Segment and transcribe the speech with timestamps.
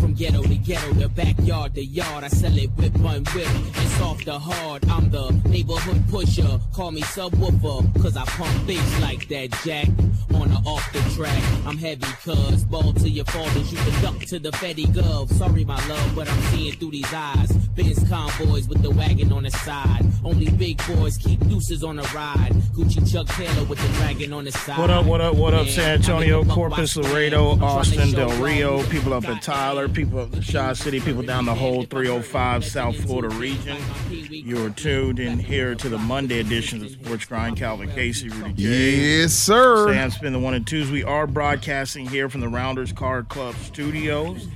[0.00, 3.48] From ghetto to ghetto, the backyard to yard, I sell it whip on whip.
[3.76, 4.88] It's off the hard.
[4.88, 6.58] I'm the neighborhood pusher.
[6.72, 9.88] Call me subwoofer, cause I pump bass like that jack.
[10.34, 12.64] On or off the track, I'm heavy cuz.
[12.64, 15.30] Ball to your fathers, you can duck to the Fetty Gov.
[15.32, 17.52] Sorry, my love, but I'm seeing through these eyes.
[17.76, 20.06] Benz convoys with the wagon on the side.
[20.24, 22.52] Only big boys keep deuces on the ride.
[22.74, 24.78] Gucci Chuck Taylor with the dragon on the side.
[24.78, 27.62] What up, what up, what up, San Antonio, the Corpus, Laredo, plan.
[27.62, 28.42] I'm tryna Austin, Del.
[28.42, 32.64] Rio, people up in Tyler, people of in Shaw City, people down the whole 305
[32.64, 33.76] South Florida region.
[34.08, 37.56] You're tuned in here to the Monday edition of Sports Grind.
[37.56, 38.62] Calvin Casey, Rudy J.
[38.62, 39.92] Yes, sir.
[39.92, 40.90] Sam Spin the one and twos.
[40.90, 44.46] We are broadcasting here from the Rounders Card Club studios.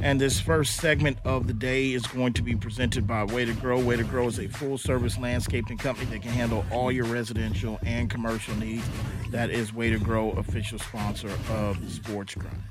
[0.00, 3.54] And this first segment of the day is going to be presented by Way to
[3.54, 3.80] Grow.
[3.80, 7.78] Way to Grow is a full service landscaping company that can handle all your residential
[7.82, 8.84] and commercial needs.
[9.30, 12.62] That is Way to Grow, official sponsor of Sports Grind.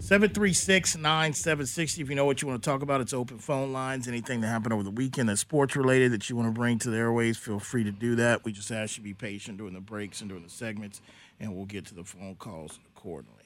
[0.00, 2.00] 736 9760.
[2.00, 4.08] If you know what you want to talk about, it's open phone lines.
[4.08, 6.90] Anything that happened over the weekend that's sports related that you want to bring to
[6.90, 8.42] the airways, feel free to do that.
[8.42, 11.02] We just ask you to be patient during the breaks and during the segments,
[11.38, 13.44] and we'll get to the phone calls accordingly.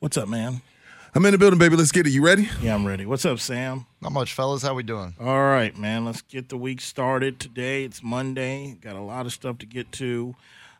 [0.00, 0.60] What's up, man?
[1.14, 1.76] I'm in the building, baby.
[1.76, 2.10] Let's get it.
[2.10, 2.48] You ready?
[2.60, 3.06] Yeah, I'm ready.
[3.06, 3.86] What's up, Sam?
[4.02, 4.64] Not much, fellas.
[4.64, 5.14] How we doing?
[5.20, 6.04] All right, man.
[6.04, 7.84] Let's get the week started today.
[7.84, 8.76] It's Monday.
[8.80, 10.34] Got a lot of stuff to get to.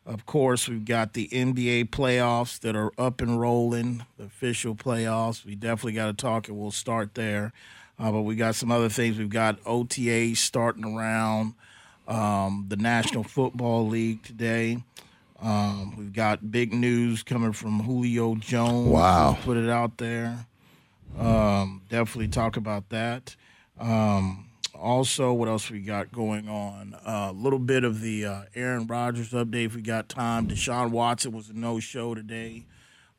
[0.07, 5.47] Of course, we've got the NBA playoffs that are up and rolling, the official playoffs.
[5.47, 7.53] We definitely got to talk, and we'll start there.
[7.99, 9.17] Uh, but we got some other things.
[9.17, 11.55] We've got OTA starting around
[12.07, 14.83] um, the National Football League today.
[15.41, 18.89] Um, we've got big news coming from Julio Jones.
[18.89, 19.39] Wow.
[19.43, 20.47] Put it out there.
[21.19, 23.37] Um, definitely talk about that.
[23.79, 26.97] Um, also, what else we got going on?
[27.05, 29.67] A little bit of the uh, Aaron Rodgers update.
[29.67, 32.67] If we got time, Deshaun Watson was a no-show today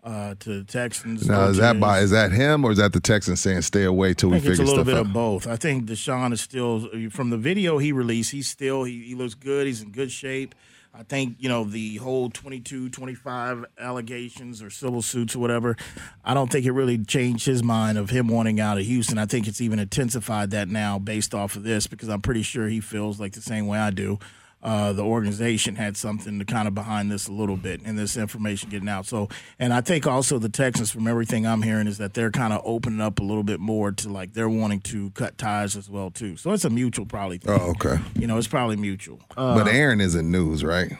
[0.03, 1.27] uh, to the Texans.
[1.27, 4.13] Now, is that by is that him or is that the Texans saying stay away
[4.13, 5.07] till we think it's figure a little bit out?
[5.07, 5.47] of both.
[5.47, 8.31] I think Deshaun is still from the video he released.
[8.31, 9.65] He's still he, he looks good.
[9.65, 10.53] He's in good shape.
[10.97, 15.75] I think you know the whole 22, 25 allegations or civil suits or whatever.
[16.23, 19.17] I don't think it really changed his mind of him wanting out of Houston.
[19.17, 22.67] I think it's even intensified that now based off of this because I'm pretty sure
[22.67, 24.19] he feels like the same way I do.
[24.65, 28.17] Uh, the organization had something to kind of behind this a little bit and this
[28.17, 29.05] information getting out.
[29.05, 32.51] So, and I think also the Texans, from everything I'm hearing, is that they're kind
[32.51, 35.87] of opening up a little bit more to like they're wanting to cut ties as
[35.87, 36.35] well too.
[36.35, 37.37] So it's a mutual probably.
[37.37, 37.59] Thing.
[37.61, 37.99] Oh, okay.
[38.15, 39.19] You know, it's probably mutual.
[39.37, 40.93] Uh, but Aaron isn't news, right?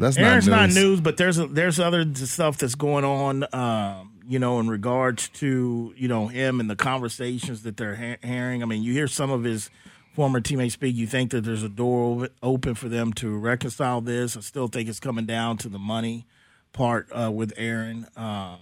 [0.00, 0.76] That's Aaron's not not news.
[0.76, 3.46] news, but there's a, there's other stuff that's going on.
[3.54, 8.26] Um, you know, in regards to you know him and the conversations that they're ha-
[8.26, 8.64] hearing.
[8.64, 9.70] I mean, you hear some of his
[10.14, 10.96] former teammates speak.
[10.96, 14.36] You think that there's a door open for them to reconcile this.
[14.36, 16.26] I still think it's coming down to the money
[16.72, 18.06] part uh, with Aaron.
[18.16, 18.58] Um,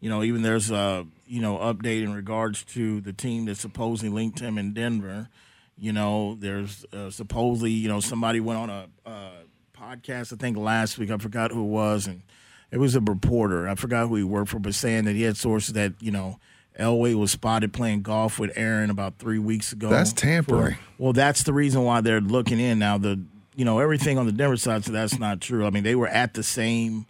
[0.00, 4.10] you know, even there's a you know update in regards to the team that supposedly
[4.10, 5.28] linked him in Denver.
[5.76, 9.30] You know, there's uh, supposedly you know somebody went on a uh,
[9.76, 11.10] podcast I think last week.
[11.10, 12.22] I forgot who it was, and
[12.70, 13.68] it was a reporter.
[13.68, 16.38] I forgot who he worked for, but saying that he had sources that you know
[16.78, 19.88] Elway was spotted playing golf with Aaron about three weeks ago.
[19.90, 20.76] That's tampering.
[20.98, 22.98] well, that's the reason why they're looking in now.
[22.98, 23.20] The
[23.54, 25.64] you know everything on the Denver side, so that's not true.
[25.66, 27.06] I mean, they were at the same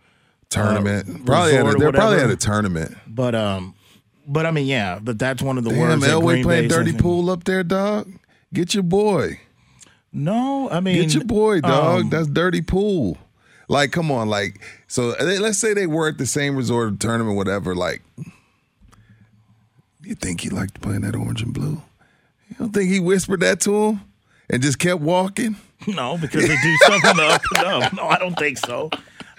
[0.51, 1.09] Tournament.
[1.09, 2.97] uh, probably at a, they're probably at a tournament.
[3.07, 3.75] But um,
[4.27, 6.05] but I mean, yeah, but that's one of the Damn, words.
[6.07, 8.11] Elway Green playing Bay's dirty pool up there, dog.
[8.53, 9.41] Get your boy.
[10.13, 12.03] No, I mean, Get your boy, dog.
[12.03, 13.19] um, That's dirty pool.
[13.69, 17.75] Like, come on, like, so let's say they were at the same resort tournament, whatever.
[17.75, 18.03] Like,
[20.07, 21.83] you think he liked playing that orange and blue?
[22.49, 24.01] You don't think he whispered that to him
[24.51, 25.57] and just kept walking?
[25.87, 27.93] no, because they do stuff on the up and up.
[27.93, 28.91] No, I don't think so.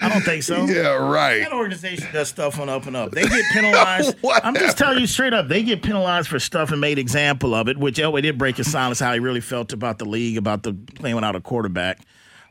[0.02, 0.66] I don't think so.
[0.66, 1.40] Yeah, right.
[1.40, 3.12] That organization does stuff on up and up.
[3.12, 4.16] They get penalized.
[4.44, 5.48] I'm just telling you straight up.
[5.48, 8.58] They get penalized for stuff and made example of it, which oh, Elway did break
[8.58, 12.00] his silence how he really felt about the league, about the playing without a quarterback.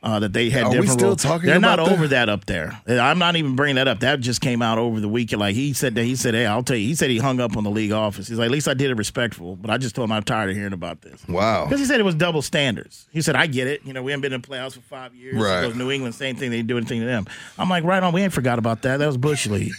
[0.04, 1.22] Uh, that they had Are we different still roles.
[1.22, 1.90] talking They're not that?
[1.90, 2.78] over that up there.
[2.86, 4.00] I'm not even bringing that up.
[4.00, 5.40] That just came out over the weekend.
[5.40, 7.56] Like he said that he said, "Hey, I'll tell you." He said he hung up
[7.56, 8.28] on the league office.
[8.28, 10.50] He's like, "At least I did it respectful." But I just told him I'm tired
[10.50, 11.26] of hearing about this.
[11.26, 11.64] Wow.
[11.64, 13.06] Because he said it was double standards.
[13.12, 13.80] He said, I get it.
[13.86, 15.36] You know, we haven't been in the playoffs for five years.
[15.36, 15.74] Right.
[15.74, 16.50] New England, same thing.
[16.50, 17.26] They didn't do anything to them.
[17.58, 18.12] I'm like, right on.
[18.12, 18.98] We ain't forgot about that.
[18.98, 19.72] That was Bush League.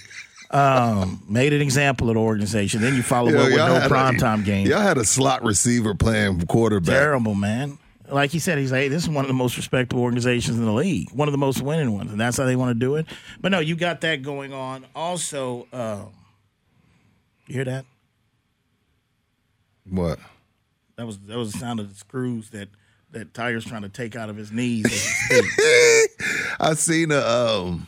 [0.50, 2.82] Um, made an example of the organization.
[2.82, 4.66] Then you follow Yo, up with no primetime game.
[4.66, 6.96] Y'all had a slot receiver playing quarterback.
[6.96, 7.78] Terrible, man.
[8.10, 10.66] Like he said, he's like, hey, this is one of the most respectable organizations in
[10.66, 12.96] the league, one of the most winning ones, and that's how they want to do
[12.96, 13.08] it.
[13.42, 14.86] But no, you got that going on.
[14.96, 16.10] Also, um,
[17.48, 17.86] you hear that?
[19.90, 20.20] What?
[20.98, 22.70] That was that was the sound of the screws that
[23.12, 24.86] that Tiger's trying to take out of his knees.
[24.86, 25.42] As he
[26.08, 26.56] speaks.
[26.60, 27.88] I seen a um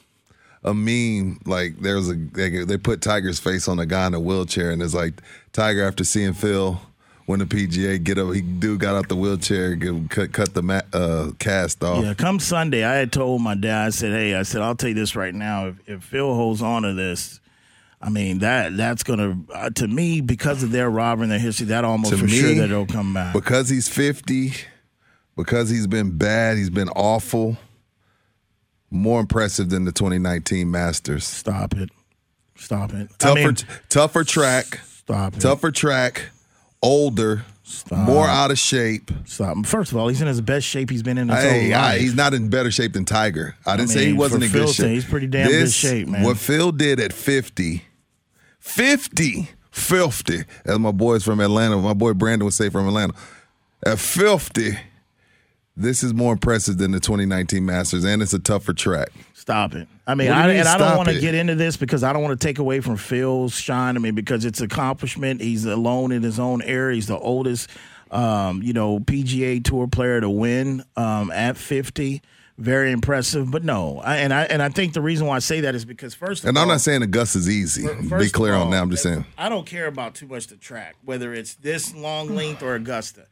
[0.63, 4.13] a meme like there was a they, they put Tiger's face on a guy in
[4.13, 5.21] a wheelchair and it's like
[5.53, 6.81] Tiger after seeing Phil
[7.27, 10.63] win the PGA get up he dude got out the wheelchair get, cut cut the
[10.63, 12.03] ma- uh, cast off.
[12.03, 14.89] Yeah, come Sunday, I had told my dad, I said, "Hey, I said I'll tell
[14.89, 15.67] you this right now.
[15.67, 17.39] If, if Phil holds on to this,
[18.01, 21.67] I mean that that's gonna uh, to me because of their robbery and their history,
[21.67, 23.33] that almost To for me, sure that it'll come back.
[23.33, 24.53] Because he's 50,
[25.35, 27.57] because he's been bad, he's been awful.
[28.89, 31.25] More impressive than the 2019 Masters.
[31.25, 31.89] Stop it,
[32.55, 33.09] stop it.
[33.11, 33.55] I Tougher mean,
[33.89, 35.41] tougher track, stop it.
[35.41, 36.29] tougher track,
[36.81, 37.97] older, Stop.
[37.99, 39.11] more out of shape.
[39.25, 39.65] Stop.
[39.65, 41.81] First of all, he's in his best shape he's been in his Hey, whole I-
[41.93, 42.01] life.
[42.01, 43.55] he's not in better shape than Tiger.
[43.65, 44.91] I didn't say he wasn't in good shape.
[44.91, 46.23] he's pretty damn good shape, man.
[46.23, 47.83] What Phil did at 50,
[48.59, 53.13] 50, filthy, as my boys from Atlanta, my boy Brandon would say from Atlanta,
[53.85, 54.77] at 50,
[55.77, 59.09] this is more impressive than the 2019 Masters, and it's a tougher track.
[59.33, 59.87] Stop it.
[60.05, 61.77] I mean, What do you I, mean and I don't want to get into this
[61.77, 63.95] because I don't want to take away from Phil's shine.
[63.95, 65.39] I mean, because it's accomplishment.
[65.39, 66.95] He's alone in his own area.
[66.95, 67.69] He's the oldest,
[68.11, 72.21] um, you know, PGA Tour player to win um, at 50.
[72.57, 73.51] Very impressive.
[73.51, 75.85] But no, I, and I and I think the reason why I say that is
[75.85, 77.87] because first of And all, I'm not saying Augusta's easy.
[78.17, 78.81] Be clear on that.
[78.81, 79.25] I'm just saying.
[79.37, 83.27] I don't care about too much the track, whether it's this long length or Augusta.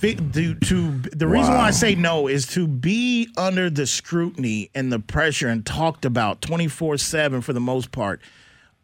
[0.00, 4.92] To, to the reason why I say no is to be under the scrutiny and
[4.92, 8.20] the pressure and talked about 24 7 for the most part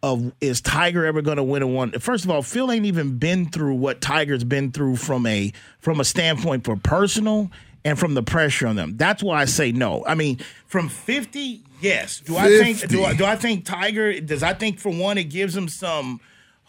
[0.03, 1.93] of is Tiger ever going to win a one?
[1.93, 6.01] First of all, Phil ain't even been through what Tiger's been through from a from
[6.01, 7.51] a standpoint for personal
[7.85, 8.97] and from the pressure on them.
[8.97, 10.05] That's why I say no.
[10.07, 12.21] I mean, from 50, yes.
[12.21, 15.25] Do I think do I, do I think Tiger does I think for one it
[15.25, 16.21] gives him some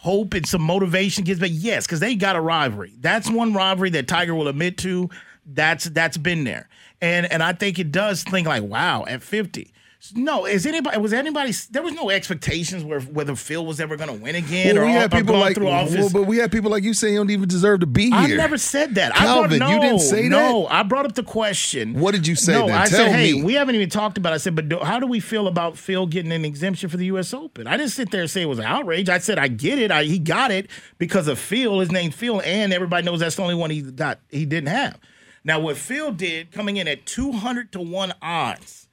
[0.04, 2.92] hope and some motivation gives but yes, because they got a rivalry.
[3.00, 5.08] That's one rivalry that Tiger will admit to.
[5.46, 6.68] That's that's been there.
[7.00, 9.72] And and I think it does think like, wow, at 50.
[10.14, 14.12] No, is anybody was anybody there was no expectations where whether Phil was ever gonna
[14.12, 16.24] win again Well, or, we all- had or people going like, through all well, but
[16.24, 18.14] we had people like you saying you don't even deserve to be here.
[18.14, 19.14] I never said that.
[19.14, 20.72] Calvin, I brought, no, you didn't say No, that?
[20.72, 21.94] I brought up the question.
[21.94, 22.76] What did you say No, then?
[22.76, 23.42] I Tell said, hey, me.
[23.44, 24.32] we haven't even talked about.
[24.32, 24.36] It.
[24.36, 27.06] I said, but do, how do we feel about Phil getting an exemption for the
[27.06, 27.32] U.S.
[27.32, 27.66] Open?
[27.66, 29.08] I didn't sit there and say it was an outrage.
[29.08, 29.90] I said I get it.
[29.90, 30.68] I, he got it
[30.98, 31.80] because of Phil.
[31.80, 34.18] His name Phil, and everybody knows that's the only one he got.
[34.30, 34.98] He didn't have.
[35.44, 38.83] Now, what Phil did, coming in at two hundred to one odds,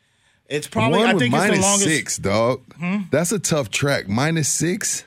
[0.51, 1.83] it's probably One I think it's the longest.
[1.83, 1.89] Hmm?
[1.89, 2.61] six, dog.
[3.11, 4.07] That's a tough track.
[4.07, 5.05] Minus six.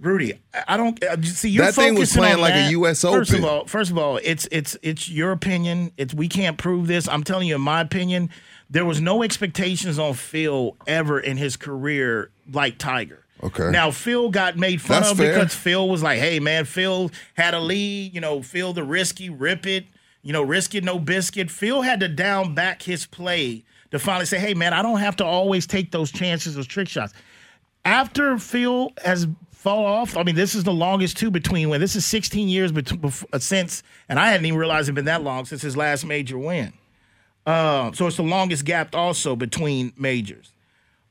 [0.00, 0.34] Rudy,
[0.66, 1.50] I- don't uh, see.
[1.50, 2.70] You're That thing was playing like a that.
[2.72, 5.92] US First of all, first of all, it's it's it's your opinion.
[5.96, 7.08] It's we can't prove this.
[7.08, 8.28] I'm telling you, in my opinion,
[8.68, 13.24] there was no expectations on Phil ever in his career like Tiger.
[13.42, 13.70] Okay.
[13.70, 15.34] Now Phil got made fun That's of fair.
[15.34, 18.14] because Phil was like, "Hey man, Phil had a lead.
[18.14, 19.86] You know, Phil the risky, rip it.
[20.22, 24.26] You know, risk it, no biscuit." Phil had to down back his play to finally
[24.26, 27.12] say, "Hey man, I don't have to always take those chances, those trick shots."
[27.84, 31.96] after Phil has fall off, I mean, this is the longest two between when this
[31.96, 35.44] is 16 years uh, since, and I hadn't even realized it had been that long
[35.44, 36.72] since his last major win.
[37.46, 40.52] Uh, so it's the longest gap also between majors.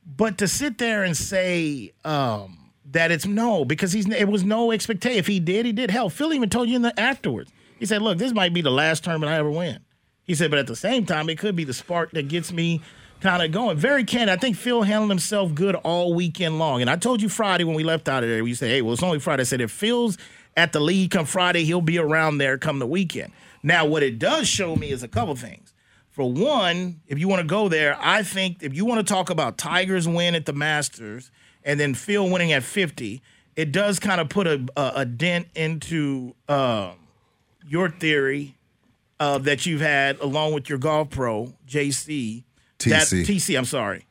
[0.05, 4.71] But to sit there and say um, that it's no, because he's it was no
[4.71, 5.17] expectation.
[5.17, 5.91] If he did, he did.
[5.91, 7.51] Hell, Phil even told you in the afterwards.
[7.79, 9.79] He said, "Look, this might be the last tournament I ever win."
[10.25, 12.81] He said, but at the same time, it could be the spark that gets me
[13.19, 13.77] kind of going.
[13.77, 14.29] Very candid.
[14.29, 16.81] I think Phil handled himself good all weekend long.
[16.81, 18.93] And I told you Friday when we left out of there, we said, hey, well,
[18.93, 19.41] it's only Friday.
[19.41, 20.17] I said, if Phil's
[20.55, 23.33] at the lead come Friday, he'll be around there come the weekend.
[23.63, 25.73] Now, what it does show me is a couple things.
[26.11, 29.29] For one, if you want to go there, I think if you want to talk
[29.29, 31.31] about Tigers win at the Masters
[31.63, 33.21] and then Phil winning at 50,
[33.55, 36.91] it does kind of put a, a, a dent into uh,
[37.65, 38.55] your theory
[39.23, 42.43] uh, that you've had along with your golf pro, JC.
[42.79, 43.25] That, TC.
[43.25, 44.05] TC, I'm sorry.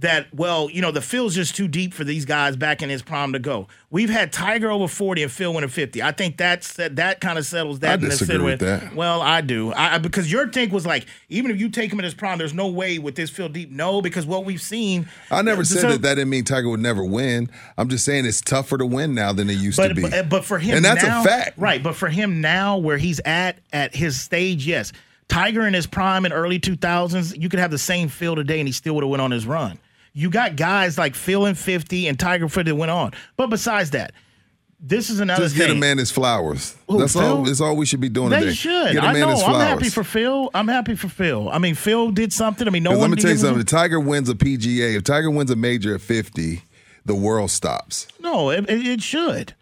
[0.00, 3.02] That well, you know, the field's just too deep for these guys back in his
[3.02, 3.68] prime to go.
[3.90, 6.02] We've had Tiger over forty and Phil winning fifty.
[6.02, 7.92] I think that's that, that kind of settles that.
[7.92, 8.94] I disagree with that.
[8.94, 9.72] Well, I do.
[9.74, 12.54] I, because your take was like, even if you take him in his prime, there's
[12.54, 13.70] no way with this field deep.
[13.70, 15.08] No, because what we've seen.
[15.30, 17.50] I never So- said that that didn't mean Tiger would never win.
[17.76, 20.02] I'm just saying it's tougher to win now than it used to be.
[20.02, 21.82] but eh, but for him, and that's now- a fact, right?
[21.82, 24.92] But for him now, where he's at at his stage, yes,
[25.28, 28.68] Tiger in his prime in early 2000s, you could have the same Phil today, and
[28.68, 29.78] he still would have went on his run.
[30.12, 33.12] You got guys like Phil and 50 and Tiger 50 that went on.
[33.36, 34.12] But besides that,
[34.84, 35.68] this is another Just thing.
[35.68, 36.76] get a man his flowers.
[36.88, 37.44] Who, that's all.
[37.44, 38.52] That's all we should be doing They today.
[38.52, 38.92] should.
[38.94, 39.30] Get a I man know.
[39.30, 40.50] his I'm happy for Phil.
[40.54, 41.48] I'm happy for Phil.
[41.48, 42.66] I mean, Phil did something.
[42.66, 43.00] I mean, no one.
[43.00, 43.60] let me tell you something.
[43.60, 46.62] If Tiger wins a PGA, if Tiger wins a major at 50,
[47.04, 48.08] the world stops.
[48.20, 49.54] No, it, it it should.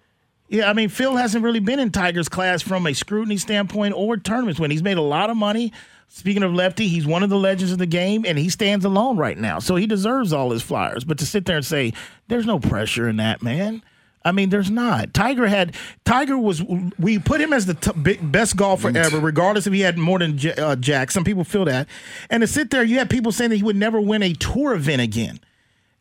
[0.49, 4.17] Yeah, I mean, Phil hasn't really been in Tiger's class from a scrutiny standpoint or
[4.17, 5.73] tournaments when He's made a lot of money.
[6.13, 9.17] Speaking of lefty, he's one of the legends of the game, and he stands alone
[9.17, 9.61] right now.
[9.61, 11.05] So he deserves all his flyers.
[11.05, 11.93] But to sit there and say
[12.27, 13.83] there's no pressure in that, man.
[14.25, 15.15] I mean, there's not.
[15.15, 15.75] Tiger had
[16.05, 16.63] Tiger was.
[16.99, 20.37] We put him as the t- best golfer ever, regardless if he had more than
[20.37, 21.11] J- uh, Jack.
[21.13, 21.89] Some people feel that,
[22.29, 24.75] and to sit there, you had people saying that he would never win a tour
[24.75, 25.39] event again.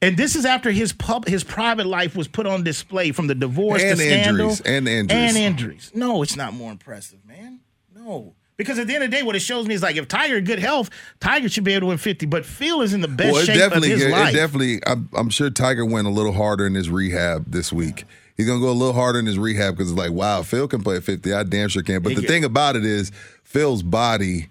[0.01, 3.36] And this is after his pub, his private life was put on display from the
[3.36, 5.12] divorce, And the scandal, injuries, and injuries.
[5.28, 5.92] and injuries.
[5.94, 7.60] No, it's not more impressive, man.
[7.96, 10.08] No, because at the end of the day, what it shows me is like if
[10.08, 12.28] Tiger in good health, Tiger should be able to win fifty.
[12.28, 14.34] But Phil is in the best well, it shape of definitely, his it life.
[14.36, 14.80] definitely.
[14.86, 18.06] I'm, I'm sure Tiger went a little harder in his rehab this week.
[18.38, 20.84] He's gonna go a little harder in his rehab because it's like, wow, Phil can
[20.84, 21.34] play at 50.
[21.34, 22.04] I damn sure can.
[22.04, 22.28] But He the can.
[22.30, 23.12] thing about it is,
[23.44, 24.50] Phil's body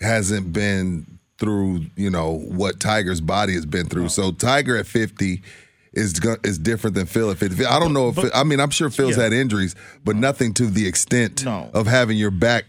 [0.00, 1.06] hasn't been
[1.38, 4.08] through, you know, what Tiger's body has been through.
[4.08, 5.42] So Tiger at 50
[5.92, 7.64] is is different than Phil at 50.
[7.66, 9.24] I don't know if I mean I'm sure Phil's Yeah.
[9.24, 11.70] had injuries, but nothing to the extent No.
[11.74, 12.64] of having your back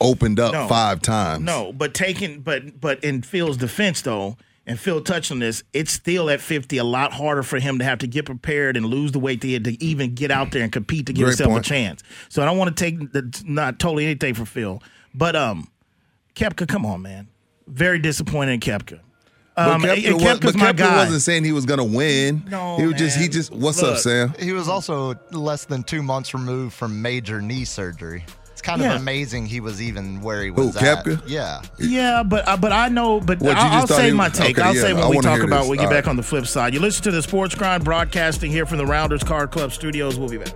[0.00, 0.66] opened up No.
[0.68, 1.44] five times.
[1.44, 5.92] No, but taking but but in Phil's defense though, and Phil touched on this, it's
[5.92, 9.12] still at 50 a lot harder for him to have to get prepared and lose
[9.12, 11.66] the weight to, to even get out there and compete to give Great himself point.
[11.66, 12.02] a chance.
[12.28, 14.82] So I don't want to take the, not totally anything for Phil,
[15.14, 15.68] but um,
[16.34, 17.28] Koepka, come on, man,
[17.66, 19.00] very disappointed in Koepka.
[19.56, 22.44] But Um, Koepka, and wa- Koepka's but my wasn't saying he was going to win.
[22.48, 23.52] No, he was just he just.
[23.52, 24.32] What's up, Sam?
[24.38, 28.24] He was also less than two months removed from major knee surgery.
[28.60, 28.94] It's kind Yeah.
[28.96, 31.02] of amazing he was even where he Who, was at.
[31.06, 31.22] Koepka?
[31.26, 31.62] Yeah.
[31.78, 34.58] Yeah, but uh, but I know, but What, I'll, I'll say my take.
[34.58, 36.10] okay, I'll yeah, say I when we talk about when we get All back right.
[36.10, 36.74] on the flip side.
[36.74, 40.18] You listen to the Sports Grind broadcasting here from the Rounders Card Club studios.
[40.18, 40.52] We'll be back.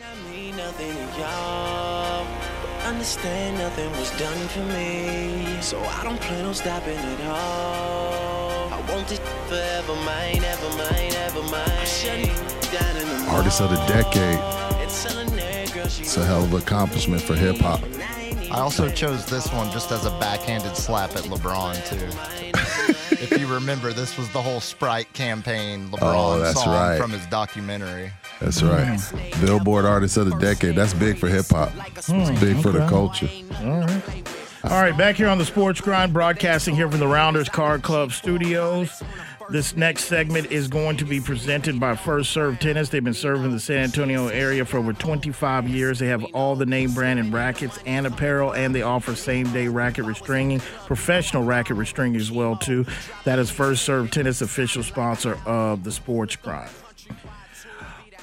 [0.00, 2.26] I mean nothing to y'all,
[2.62, 5.60] but understand nothing was done for me.
[5.60, 8.47] So I don't plan on stopping at all.
[8.78, 9.18] I want this
[9.48, 11.68] forever, mine, ever mine, ever mine.
[11.68, 12.26] I'm shutting
[12.70, 14.38] down in the Artist of the decade.
[14.80, 17.80] It's telling that girl she It's a hell of an accomplishment for hip hop.
[18.52, 22.06] I also chose this one just as a backhanded slap at LeBron, too.
[23.22, 26.98] if you remember, this was the whole Sprite campaign oh, LeBron Oh, that's song right.
[27.00, 28.12] from his documentary.
[28.40, 28.98] That's right.
[29.00, 29.44] Hmm.
[29.44, 30.76] Billboard Artist of the Decade.
[30.76, 31.72] That's big for hip hop.
[31.96, 33.28] It's big for the culture.
[33.60, 34.28] All right,
[34.62, 39.02] back here on the Sports Grind, broadcasting here from the Rounders Card Club studios.
[39.50, 42.90] This next segment is going to be presented by First Serve Tennis.
[42.90, 45.98] They've been serving the San Antonio area for over 25 years.
[45.98, 49.68] They have all the name brand and rackets and apparel, and they offer same day
[49.68, 52.84] racket restringing, professional racket restringing as well too.
[53.24, 56.70] That is First Serve Tennis, official sponsor of the Sports Grind.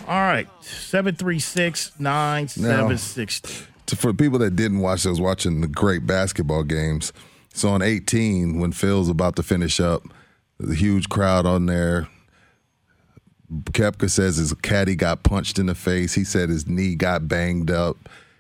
[0.08, 3.75] All right, 736 9760.
[3.88, 7.14] To- For people that didn't watch, I was watching the great basketball games.
[7.54, 10.04] So on 18, when Phil's about to finish up,
[10.60, 12.08] the huge crowd on there.
[13.72, 16.14] Koepka says his caddy got punched in the face.
[16.16, 17.98] He said his knee got banged up.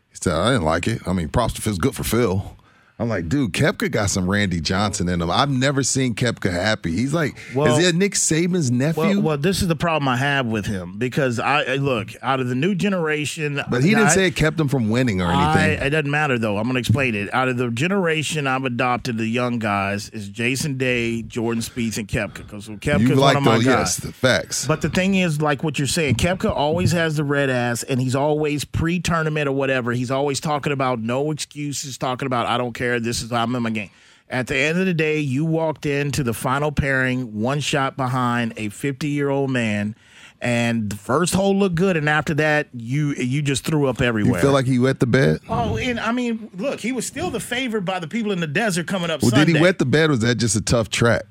[0.10, 1.08] He said, I didn't like it.
[1.08, 2.55] I mean, props to Phil's good for Phil.
[2.98, 5.30] I'm like, dude, Koepka got some Randy Johnson in him.
[5.30, 6.92] I've never seen Koepka happy.
[6.94, 9.02] He's like, Well- is he Nick Saban's nephew?
[9.04, 12.40] Well, well, this is the problem I have with him because I I- look out
[12.40, 13.62] of the new generation.
[13.70, 15.88] but he didn't I- say it kept him from winning or I, anything.
[15.88, 16.56] it doesn't matter though.
[16.58, 17.34] I'm going to explain it.
[17.34, 22.08] Out of the generation I've adopted, the young guys is Jason Day, Jordan Spieth, and
[22.08, 22.36] Koepka.
[22.48, 23.74] Because Koepka you is one like of my those, guys.
[23.78, 24.66] yes, the facts.
[24.68, 28.00] But the thing is, like what you're saying, Koepka always has the red ass, and
[28.00, 29.92] he's always pre-tournament or whatever.
[29.92, 32.85] He's always talking about no excuses, talking about I don't care.
[33.00, 33.90] This is I'm in my game.
[34.30, 38.54] At the end of the day, you walked into the final pairing, one shot behind
[38.58, 39.96] a 50 year old man,
[40.42, 44.36] and the first hole looked good, and after that, you you just threw up everywhere.
[44.38, 45.42] you feel like he wet the bed?
[45.48, 48.48] Oh, and I mean, look, he was still the favorite by the people in the
[48.48, 49.46] desert coming up Well, Sunday.
[49.46, 50.10] did he wet the bed?
[50.10, 51.24] Or was that just a tough track?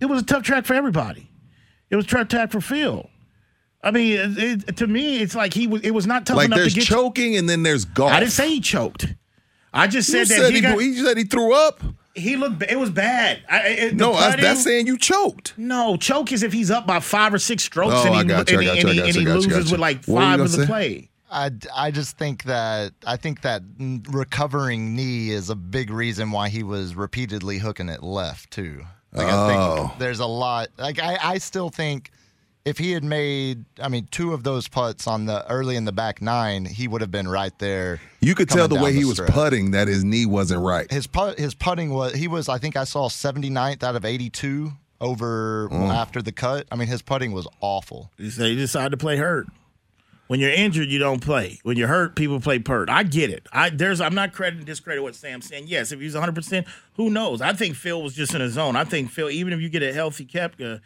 [0.00, 1.28] it was a tough track for everybody.
[1.90, 3.08] It was a tough track for Phil.
[3.82, 5.82] I mean, it, it- to me, it's like he was.
[5.82, 6.88] It was not tough Like enough there's to get.
[6.88, 8.10] choking and then there's golf.
[8.12, 9.06] I didn't say he choked.
[9.72, 11.80] I just You said that said he, he, got, he said he threw up.
[12.14, 12.62] he looked.
[12.62, 13.42] It was bad.
[13.48, 15.54] I, it, No, the I, putting- that's saying you choked.
[15.56, 18.50] No, choke is if he's up by five or six strokes Oh, and he, got
[18.50, 20.04] you, and I he, got and he, I and he I loses got with like
[20.06, 20.66] What were you five gonna of the say?
[20.66, 21.06] play.
[21.32, 23.62] I, I just think that I think that
[24.10, 28.82] recovering knee is a big reason why he was repeatedly hooking it left too.
[29.12, 29.86] Like I Oh.
[29.88, 30.68] think there's a lot.
[30.78, 32.10] Like I, I still think
[32.64, 35.92] if he had made, I mean, two of those putts on the early in the
[35.92, 38.00] back nine, he would have been right there.
[38.20, 40.90] You could tell the way down he the was putting that his knee wasn't right.
[40.90, 44.72] His putt, his putting was he was I think I saw 79th out of 82
[45.00, 45.88] over Mm.
[45.94, 46.66] after the cut.
[46.70, 48.10] I mean, his putting was awful.
[48.18, 49.46] He said he decided to play hurt.
[50.26, 51.58] When you're injured, you don't play.
[51.64, 52.88] When you're hurt, people play pert.
[52.88, 53.46] I get it.
[53.52, 55.64] I there's I'm not crediting discredit what Sam's saying.
[55.66, 57.40] Yes, if he's 100, percent who knows?
[57.40, 58.76] I think Phil was just in his zone.
[58.76, 60.80] I think Phil, even if you get a healthy Koepka,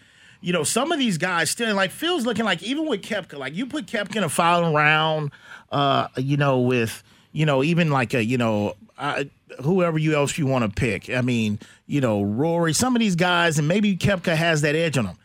[0.44, 3.54] you know, some of these guys still like Phil's looking like even with Koepka, like
[3.54, 5.30] you put Koepka in a final round,
[5.72, 8.74] uh, you know, with you know even like a you know.
[8.96, 9.24] Uh,
[9.60, 11.10] whoever you else you want to pick.
[11.10, 14.96] I mean, you know, Rory, some of these guys, and maybe Koepka has that edge
[14.96, 15.16] on him.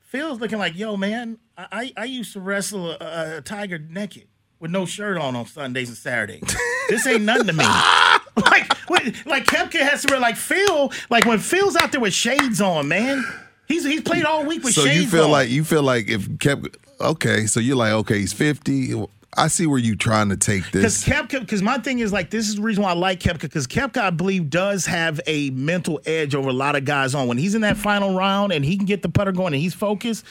[0.00, 4.26] Phil's looking like, yo, man, I, I used to wrestle a, a tiger naked
[4.58, 6.42] with no shirt on on Sundays and Saturdays.
[6.88, 7.64] this ain't nothing to me.
[8.36, 12.60] like, like Koepka has to wear like Phil, like when Phil's out there with shades
[12.60, 13.24] on, man.
[13.68, 14.84] He's he's played all week with Shane.
[14.84, 15.30] So you feel on.
[15.30, 19.06] like you feel like if kept okay, so you're like okay, he's 50.
[19.34, 21.02] I see where you trying to take this.
[21.02, 21.28] Because.
[21.28, 23.66] Koepka, because my thing is like this is the reason why I like Koepka because
[23.66, 27.38] Koepka I believe does have a mental edge over a lot of guys on when
[27.38, 30.26] he's in that final round and he can get the putter going and he's focused.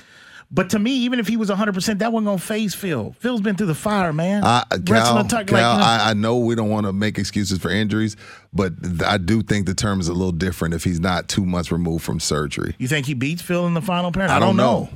[0.54, 3.16] But to me, even if he was 100, percent that wasn't gonna phase Phil.
[3.20, 4.44] Phil's been through the fire, man.
[4.44, 7.72] I, Cal, Cal like, know- I, I know we don't want to make excuses for
[7.72, 8.18] injuries,
[8.54, 11.46] but th- I do think the term is a little different if he's not two
[11.46, 12.76] months removed from surgery.
[12.80, 14.30] you think he beats Phil in the final pair?
[14.30, 14.90] I don't know.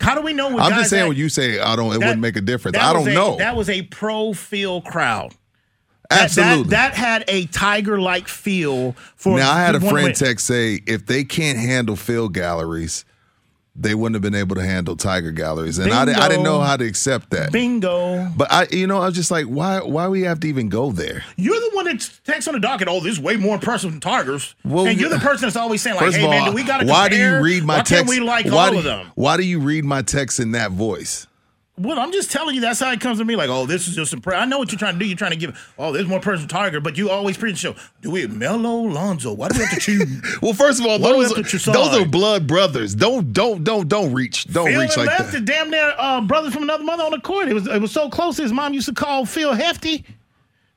[0.00, 0.50] How do we know?
[0.50, 2.40] What I'm just saying that- when you say I don't, it that- wouldn't make a
[2.40, 2.76] difference.
[2.78, 3.36] I don't a- know.
[3.38, 5.34] That was a pro Phil crowd.
[6.10, 6.70] That- Absolutely.
[6.70, 9.36] That, that had a tiger like feel for.
[9.38, 13.04] now I had a friend text say if they can't handle field galleries,
[13.74, 16.76] they wouldn't have been able to handle tiger galleries, and I, I didn't know how
[16.76, 17.52] to accept that.
[17.52, 18.28] Bingo.
[18.36, 19.80] But I, you know, I was just like, why?
[19.80, 21.24] Why we have to even go there?
[21.36, 22.88] You're the one that texts on the docket.
[22.88, 24.54] Oh, this is way more impressive than Tigers.
[24.64, 26.78] Well, and you're the person that's always saying like, "Hey all, man, do we got
[26.78, 28.08] to why do you read my why text?
[28.08, 29.10] We like why all do, of them?
[29.14, 31.26] Why do you read my text in that voice?
[31.78, 33.34] Well, I'm just telling you that's how it comes to me.
[33.34, 34.42] Like, oh, this is just impressive.
[34.42, 35.06] I know what you're trying to do.
[35.06, 35.72] You're trying to give.
[35.78, 37.76] Oh, there's more person Tiger, but you always preach the show.
[38.02, 39.32] Do we Melo Lonzo?
[39.32, 40.22] Why do we have to choose?
[40.42, 42.94] Well, first of all, Why those choose those are blood brothers.
[42.94, 44.44] Don't don't don't don't reach.
[44.52, 45.38] Don't Phil reach like left that.
[45.38, 47.48] the damn near uh, brothers from another mother on the court.
[47.48, 48.36] It was it was so close.
[48.36, 50.04] His mom used to call Phil Hefty.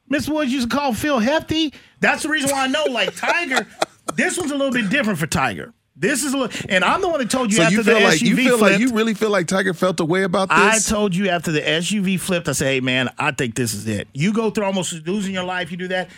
[0.08, 1.74] Miss Woods used to call Phil Hefty.
[2.00, 2.86] That's the reason why I know.
[2.86, 3.68] Like Tiger,
[4.16, 5.74] this one's a little bit different for Tiger.
[5.98, 7.92] This is a little, and I'm the one that told you So after you the
[7.94, 8.74] feel like SUV you feel flipped.
[8.74, 10.58] like you really feel like Tiger felt a way about this.
[10.58, 13.88] I told you after the SUV flipped, I said, "Hey man, I think this is
[13.88, 15.72] it." You go through almost losing your life.
[15.72, 16.10] You do that.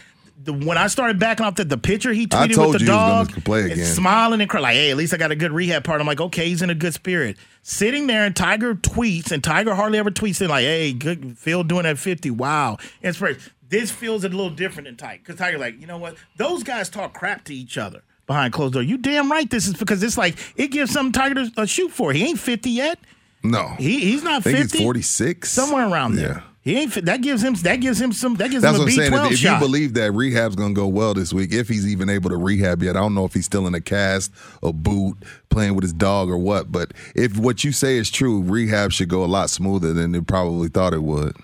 [0.43, 2.91] The, when I started backing off the, the picture he tweeted with the you he
[2.91, 5.83] was dog, and smiling and crying, like, "Hey, at least I got a good rehab
[5.83, 9.43] part." I'm like, "Okay, he's in a good spirit." Sitting there and Tiger tweets, and
[9.43, 12.31] Tiger hardly ever tweets in like, "Hey, good Phil doing at 50.
[12.31, 16.15] Wow, inspiration." This feels a little different than Tiger because Tiger, like, you know what?
[16.37, 18.83] Those guys talk crap to each other behind closed door.
[18.83, 19.49] You damn right.
[19.49, 22.13] This is because it's like it gives some Tiger uh, shoot for.
[22.13, 22.99] He ain't 50 yet.
[23.43, 24.77] no, He he's not I think 50.
[24.77, 26.29] he's 46, somewhere around there.
[26.29, 26.41] Yeah.
[26.63, 27.05] He ain't.
[27.05, 27.53] That gives him.
[27.53, 28.35] That gives him some.
[28.35, 29.11] That gives That's him a what I'm B saying.
[29.11, 29.53] twelve If, if shot.
[29.61, 32.83] you believe that rehab's gonna go well this week, if he's even able to rehab
[32.83, 35.15] yet, I don't know if he's still in a cast, a boot,
[35.49, 36.69] playing with his dog or what.
[36.69, 40.19] But if what you say is true, rehab should go a lot smoother than they
[40.19, 41.37] probably thought it would.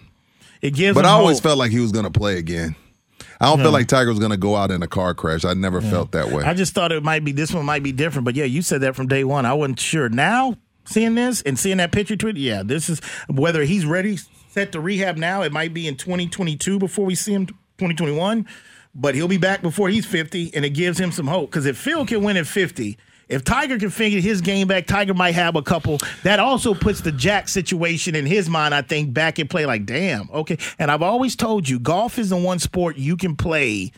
[0.61, 0.93] it gives.
[0.93, 1.43] But I always hope.
[1.43, 2.75] felt like he was gonna play again.
[3.39, 5.45] I don't feel like Tiger was gonna go out in a car crash.
[5.45, 6.43] I never felt that way.
[6.43, 7.31] I just thought it might be.
[7.31, 8.25] This one might be different.
[8.25, 9.45] But yeah, you said that from day one.
[9.45, 10.09] I wasn't sure.
[10.09, 14.17] Now seeing this and seeing that picture tweet, yeah, this is whether he's ready,
[14.49, 15.41] set to rehab now.
[15.41, 18.47] It might be in 2022 before we see him 2021.
[18.95, 21.49] But he'll be back before he's 50, and it gives him some hope.
[21.49, 22.97] Because if Phil can win at 50.
[23.29, 25.99] If Tiger can figure his game back, Tiger might have a couple.
[26.23, 29.65] That also puts the Jack situation in his mind, I think, back in play.
[29.65, 30.57] Like, damn, okay.
[30.77, 33.91] And I've always told you, golf is the one sport you can play.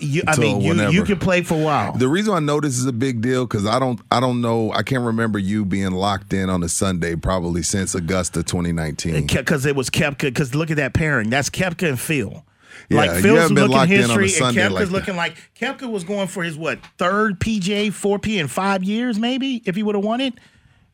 [0.00, 1.92] You, I mean, you, you can play for a while.
[1.92, 4.72] The reason I know this is a big deal because I don't, I don't know,
[4.72, 9.28] I can't remember you being locked in on a Sunday probably since Augusta 2019.
[9.28, 10.22] because it was Koepka.
[10.22, 11.30] Because look at that pairing.
[11.30, 12.44] That's Koepka and Phil.
[12.88, 15.90] Yeah, like Phil's looking locked in on a history, and Koepka's like looking like Koepka
[15.90, 19.94] was going for his what third PGA 4P in five years, maybe if he would
[19.94, 20.34] have won it,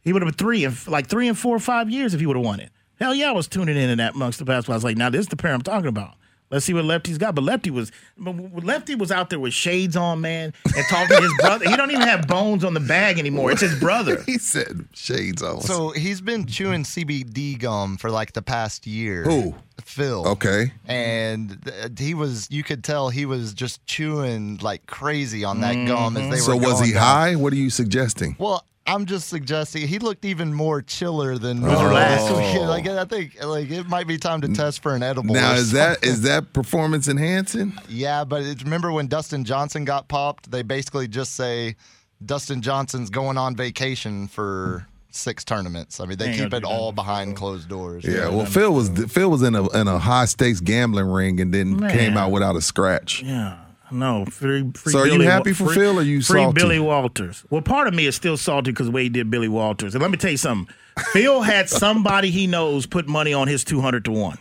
[0.03, 2.27] he would have been three and like three and four or five years if he
[2.27, 2.71] would have won it.
[2.99, 4.69] Hell yeah, I was tuning in to that amongst the past.
[4.69, 6.15] I was like, now this is the pair I'm talking about.
[6.51, 7.35] Let's see what Lefty's got.
[7.35, 11.23] But Lefty was but Lefty was out there with shades on, man, and talking to
[11.23, 11.69] his brother.
[11.69, 13.53] He don't even have bones on the bag anymore.
[13.53, 14.25] It's his brother.
[14.31, 15.61] He said shades on.
[15.61, 19.25] So he's been chewing CBD gum for like the past year.
[19.25, 19.57] Who?
[19.81, 20.27] Phil.
[20.29, 20.73] okay.
[20.87, 21.59] And
[21.99, 26.23] he was, you could tell he was just chewing like crazy on that gum as
[26.23, 26.31] they mm-hmm.
[26.31, 26.37] were.
[26.37, 27.03] So were was he down.
[27.03, 27.35] high?
[27.35, 28.37] What are you suggesting?
[28.39, 31.67] Well, I'm just suggesting he looked even more chiller than Oh.
[31.67, 32.61] normal weekend.
[32.69, 35.35] Like I think, like it might be time to test for an edible.
[35.35, 36.11] Now is that something.
[36.11, 37.73] is that performance enhancing?
[37.89, 40.51] Yeah, but it's, remember when Dustin Johnson got popped?
[40.51, 41.77] They basically just say
[42.25, 46.01] Dustin Johnson's going on vacation for six tournaments.
[46.01, 48.05] I mean, they Ain't keep it all behind closed doors.
[48.05, 48.29] Yeah.
[48.29, 51.77] Well, Phil was Phil was in a in a high stakes gambling ring and then
[51.81, 51.91] Man.
[51.97, 53.23] came out without a scratch.
[53.23, 53.59] Yeah.
[53.93, 56.39] No, free, free So are you happy for free, Phil or you salty?
[56.39, 56.61] free salty?
[56.61, 57.45] Billy Walters?
[57.51, 59.95] Well, part of me is still salty because the way he did Billy Walters.
[59.95, 60.73] And let me tell you something.
[61.13, 64.39] Phil had somebody he knows put money on his two hundred to one.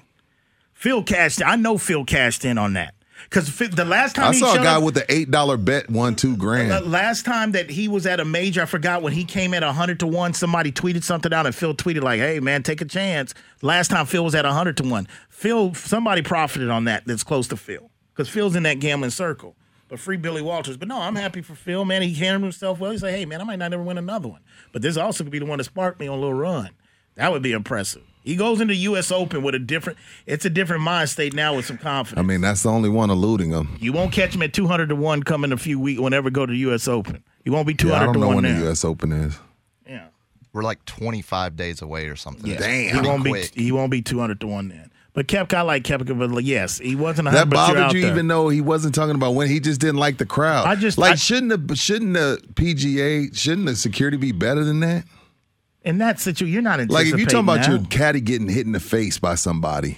[0.73, 1.41] Phil cashed.
[1.41, 1.47] In.
[1.47, 4.57] I know Phil cashed in on that because the last time I he saw a
[4.57, 6.89] guy up- with the eight dollar bet won two the grand.
[6.89, 9.99] last time that he was at a major, I forgot when he came at 100
[10.01, 13.33] to 1, somebody tweeted something out and Phil tweeted like, "Hey man, take a chance."
[13.61, 15.07] Last time Phil was at 100 to 1.
[15.29, 17.88] Phil somebody profited on that that's close to Phil
[18.19, 19.55] cuz Phil's in that gambling circle.
[19.87, 20.77] But free Billy Walters.
[20.77, 22.03] But no, I'm happy for Phil, man.
[22.03, 22.91] He handled himself well.
[22.91, 25.31] He said, "Hey man, I might not ever win another one." But this also could
[25.31, 26.69] be the one that sparked me on a little run.
[27.15, 28.03] That would be impressive.
[28.23, 31.65] He goes into US Open with a different it's a different mind state now with
[31.65, 32.23] some confidence.
[32.23, 33.77] I mean, that's the only one eluding him.
[33.79, 36.51] You won't catch him at 200 to 1 coming a few weeks whenever go to
[36.53, 37.23] the US Open.
[37.43, 38.59] He won't be 200 Yeah, I don't to know 1 when now.
[38.59, 38.85] the U.S.
[38.85, 39.39] Open is.
[39.87, 40.07] Yeah.
[40.53, 42.45] We're like 25 days away or something.
[42.45, 42.59] Yeah.
[42.59, 42.95] Damn.
[43.03, 43.51] He won't be Quick.
[43.55, 44.91] he won't be 200 to 1 then.
[45.13, 48.11] But Koepka, I like Koepka, but like, yes, he wasn't 100 That bothered you, there.
[48.11, 50.67] even though he wasn't talking about when he just didn't like the crowd.
[50.67, 54.79] I just- like I- shouldn't the shouldn't the PGA shouldn't the security be better than
[54.81, 55.03] that?
[55.83, 56.89] In that situation, you're not in.
[56.89, 59.97] Like if you're talking about anticipating your caddy getting hit in the face by somebody,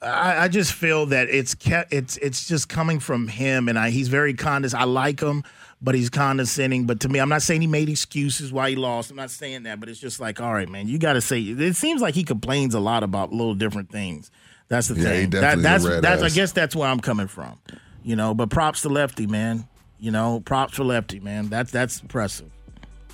[0.00, 1.56] I, I just feel that it's
[1.90, 4.88] it's it's just coming from him, and I, he's very condescending.
[4.88, 5.42] I like him,
[5.80, 6.86] but he's condescending.
[6.86, 9.10] But to me, I'm not saying he made excuses why he lost.
[9.10, 11.40] I'm not saying that, but it's just like, all right, man, you got to say.
[11.40, 14.30] It seems like he complains a lot about little different things.
[14.68, 15.30] That's the Yeah, thing.
[15.30, 17.58] definitely that's that's I guess that's where I'm coming from.
[18.02, 19.66] You know, but props to Lefty, man.
[19.98, 21.48] You know, props for Lefty, man.
[21.48, 22.50] That's that's impressive.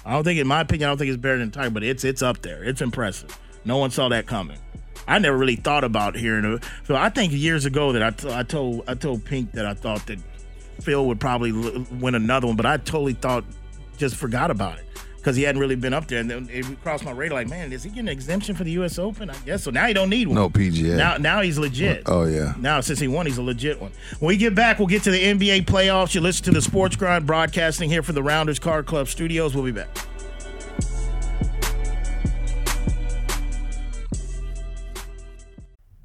[0.05, 2.05] I don't think, in my opinion, I don't think it's better than Tiger, but it's
[2.05, 2.62] it's up there.
[2.64, 3.38] It's impressive.
[3.64, 4.59] No one saw that coming.
[5.07, 6.64] I never really thought about hearing it.
[6.85, 9.74] So I think years ago that I, t- I told I told Pink that I
[9.74, 10.18] thought that
[10.80, 13.44] Phil would probably l- win another one, but I totally thought
[13.96, 14.84] just forgot about it
[15.16, 17.38] because he hadn't really been up there, and then it crossed my radar.
[17.38, 18.98] Like, man, is he getting an exemption for the U.S.
[18.98, 19.30] Open?
[19.30, 19.70] I guess so.
[19.70, 20.34] Now he don't need one.
[20.34, 20.96] no PGA.
[20.98, 22.02] Now, now he's legit.
[22.06, 22.52] oh yeah.
[22.58, 23.92] Now, since he won, he's a legit one.
[24.18, 26.14] When we get back, we'll get to the NBA playoffs.
[26.14, 29.54] You listen to the Sports Grind broadcasting here for the Rounders Card Club Studios.
[29.54, 29.88] We'll be back.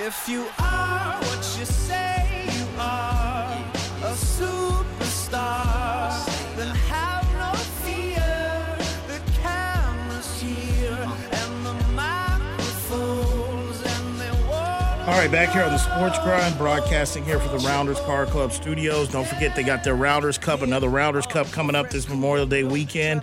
[0.00, 1.47] If you are what
[15.08, 18.52] All right, back here on the Sports Grind, broadcasting here for the Rounders Card Club
[18.52, 19.08] Studios.
[19.08, 22.62] Don't forget they got their Rounders Cup, another Rounders Cup coming up this Memorial Day
[22.62, 23.22] weekend.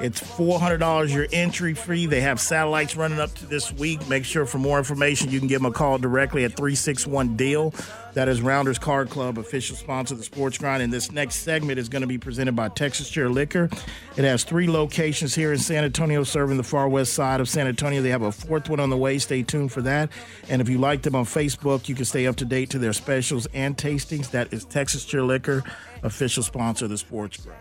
[0.00, 2.06] It's four hundred dollars your entry fee.
[2.06, 4.08] They have satellites running up to this week.
[4.08, 7.04] Make sure for more information you can give them a call directly at three six
[7.04, 7.74] one deal.
[8.14, 10.82] That is Rounders Card Club, official sponsor of the Sports Grind.
[10.84, 13.68] And this next segment is going to be presented by Texas Chair Liquor.
[14.16, 17.66] It has three locations here in San Antonio, serving the far west side of San
[17.66, 18.02] Antonio.
[18.02, 19.18] They have a fourth one on the way.
[19.18, 20.10] Stay tuned for that.
[20.48, 22.92] And if you like them on Facebook, you can stay up to date to their
[22.92, 24.30] specials and tastings.
[24.30, 25.64] That is Texas Chair Liquor,
[26.04, 27.58] official sponsor of the Sports Grind.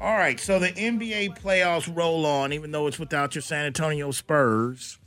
[0.00, 4.10] All right, so the NBA playoffs roll on, even though it's without your San Antonio
[4.10, 4.98] Spurs.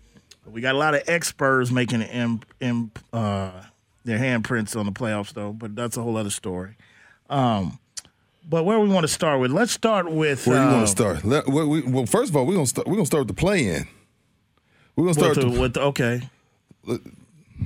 [0.45, 3.51] We got a lot of ex Spurs making im, uh,
[4.05, 5.51] their handprints on the playoffs, though.
[5.51, 6.75] But that's a whole other story.
[7.29, 7.79] Um,
[8.47, 9.51] but where we want to start with?
[9.51, 10.45] Let's start with.
[10.47, 11.25] Where you uh, want to start?
[11.25, 12.87] Let, we, we, well, first of all, we're gonna start.
[12.87, 13.87] We're gonna start with the play-in.
[14.95, 15.37] We're gonna start.
[15.37, 16.29] With, the, the, with the, okay.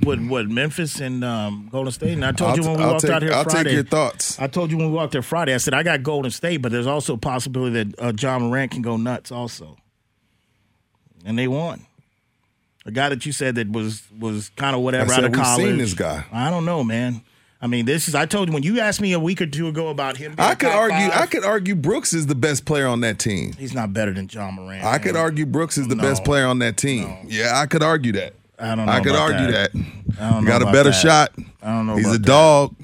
[0.04, 2.92] With what Memphis and um, Golden State, and I told I'll you when we I'll
[2.92, 3.64] walked take- out here I'll Friday.
[3.70, 4.38] take your thoughts.
[4.40, 5.52] I told you when we walked there Friday.
[5.52, 8.70] I said I got Golden State, but there's also a possibility that uh, Ja Morant
[8.70, 9.76] can go nuts also,
[11.26, 11.84] and they won.
[12.86, 15.32] A guy that you said that was was kind of whatever I out said of
[15.32, 15.64] we've college.
[15.66, 16.24] seen this guy.
[16.32, 17.22] I don't know, man.
[17.62, 18.14] I mean, this is.
[18.14, 20.34] I told you when you asked me a week or two ago about him.
[20.34, 21.10] being I could argue.
[21.10, 23.52] five, I could argue Brooks is the best player on that team.
[23.52, 24.82] He's not better than Ja Morant.
[24.82, 26.02] I could argue Brooks is the No.
[26.02, 27.14] best player on that team.
[27.28, 28.32] Yeah, I could argue that.
[28.58, 28.92] I don't know.
[28.92, 29.72] I could argue that.
[29.74, 29.82] that.
[30.18, 30.92] I don't know Got a better that.
[31.02, 31.32] shot.
[31.62, 32.22] I don't know He's a that.
[32.22, 32.74] dog.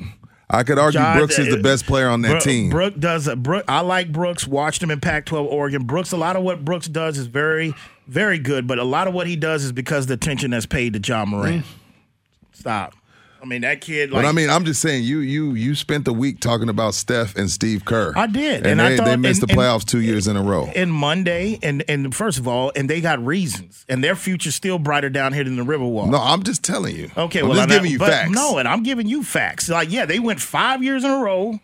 [0.48, 2.70] I could argue John, Brooks is the uh, best player on that Brook, team.
[2.70, 3.26] Brook does.
[3.26, 4.46] A, Brook, I like Brooks.
[4.46, 5.85] Watched him in Pac-12 Oregon.
[5.85, 6.12] Brooks.
[6.12, 7.74] A lot of what Brooks does is very,
[8.06, 8.66] very good.
[8.66, 11.24] But a lot of what he does is because the attention that's paid to Ja
[11.24, 11.64] Morant.
[11.64, 11.68] Mm.
[12.52, 12.94] Stop.
[13.42, 14.10] I mean that kid.
[14.10, 16.94] Like, but I mean, I'm just saying, you you you spent the week talking about
[16.94, 18.12] Steph and Steve Kerr.
[18.16, 20.26] I did, and, and I they, thought- they missed and- the and- playoffs two years
[20.26, 20.64] in a row.
[20.74, 24.78] and Monday, and and first of all, and they got reasons, and their future's still
[24.78, 26.08] brighter down here than the Riverwalk.
[26.08, 27.10] No, I'm just telling you.
[27.16, 28.30] Okay, I'm well, just I'm giving not- you but facts.
[28.32, 29.68] No, and I'm giving you facts.
[29.68, 31.60] Like, yeah, they went five years in a row.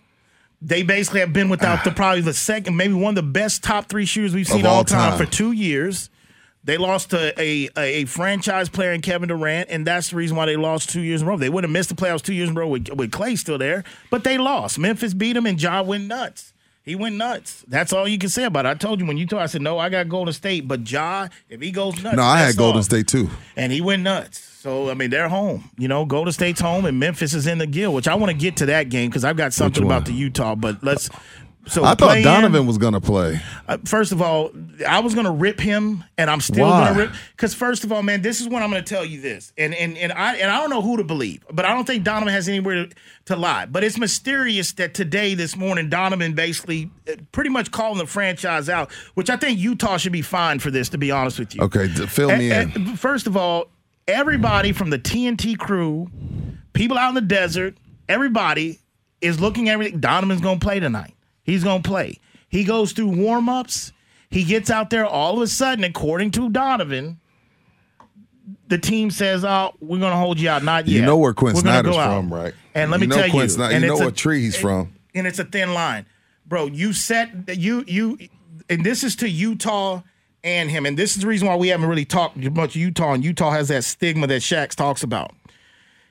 [0.60, 3.88] They basically have been without the probably the second, maybe one of the best top
[3.88, 5.18] three shooters we've seen Of all, all time, time.
[5.18, 6.10] for two years.
[6.64, 10.36] They lost to a, a a franchise player in Kevin Durant, and that's the reason
[10.36, 11.36] why they lost two years in a row.
[11.36, 13.58] They would have missed the playoffs two years in a row with, with Klay still
[13.58, 14.78] there, but they lost.
[14.78, 16.52] Memphis beat them, and Ja went nuts.
[16.84, 17.64] He went nuts.
[17.68, 18.68] That's all you can say about it.
[18.70, 21.28] I told you when you told I said no, I got Golden State, but Ja,
[21.48, 23.28] if he goes nuts, no, I had Golden all State too.
[23.56, 24.38] and he went nuts.
[24.40, 25.68] So I mean, they're home.
[25.78, 27.92] You know, Golden State's home, and Memphis is in the gill.
[27.92, 30.54] Which I want to get to that game because I've got something about the Utah.
[30.54, 31.08] But let's.
[31.68, 33.40] So I thought Donovan was going to play.
[33.68, 34.50] uh, first of all,
[34.86, 37.12] I was going to rip him, and I'm still going to rip.
[37.36, 39.72] Because first of all, man, this is when I'm going to tell you this, and
[39.74, 42.34] and and I and I don't know who to believe, but I don't think Donovan
[42.34, 42.94] has anywhere to,
[43.26, 43.66] to lie.
[43.66, 48.68] But it's mysterious that today, this morning, Donovan basically uh, pretty much calling the franchise
[48.68, 50.88] out, which I think Utah should be fined for this.
[50.88, 52.88] To be honest with you, Okay, fill me Eh, in.
[52.88, 53.66] eh, First of all,
[54.08, 56.10] everybody from the TNT crew,
[56.72, 57.76] people out in the desert,
[58.08, 58.80] everybody
[59.20, 60.00] is looking at everything.
[60.00, 61.14] Donovan's going to play tonight.
[61.42, 62.18] He's going to play.
[62.48, 63.92] He goes through warm ups.
[64.30, 67.18] He gets out there all of a sudden, according to Donovan,
[68.68, 71.00] the team says, "Oh, we're going to hold you out." Not yet.
[71.00, 72.54] You know where Quin Snyder's go out." from, right?
[72.74, 74.40] And let You me tell Quin you, Snyder- and you know it's a- what tree
[74.42, 74.94] he's and- from.
[75.14, 76.06] and it's a thin line,
[76.46, 76.66] bro.
[76.66, 78.18] You set you you,
[78.70, 80.02] and this is to Utah
[80.44, 83.24] and him, and this is the reason why we haven't really talked much Utah, and
[83.24, 85.32] Utah has that stigma that Shax talks about.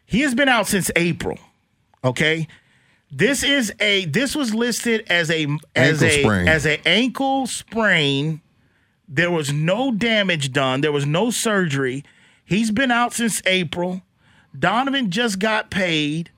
[0.06, 1.38] He has been out since April.
[2.04, 2.48] Okay,
[3.12, 6.48] this is a this was listed as a as Ankle a sprain.
[6.48, 8.42] as an ankle sprain.
[9.08, 10.80] There was no damage done.
[10.82, 12.06] There was no surgery.
[12.46, 14.02] He's been out since April.
[14.58, 16.32] Donovan just got paid.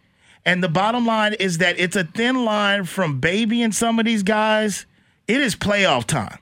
[0.46, 4.06] And the bottom line is that it's a thin line from baby and some of
[4.06, 4.86] these guys.
[5.28, 6.40] It is playoff time.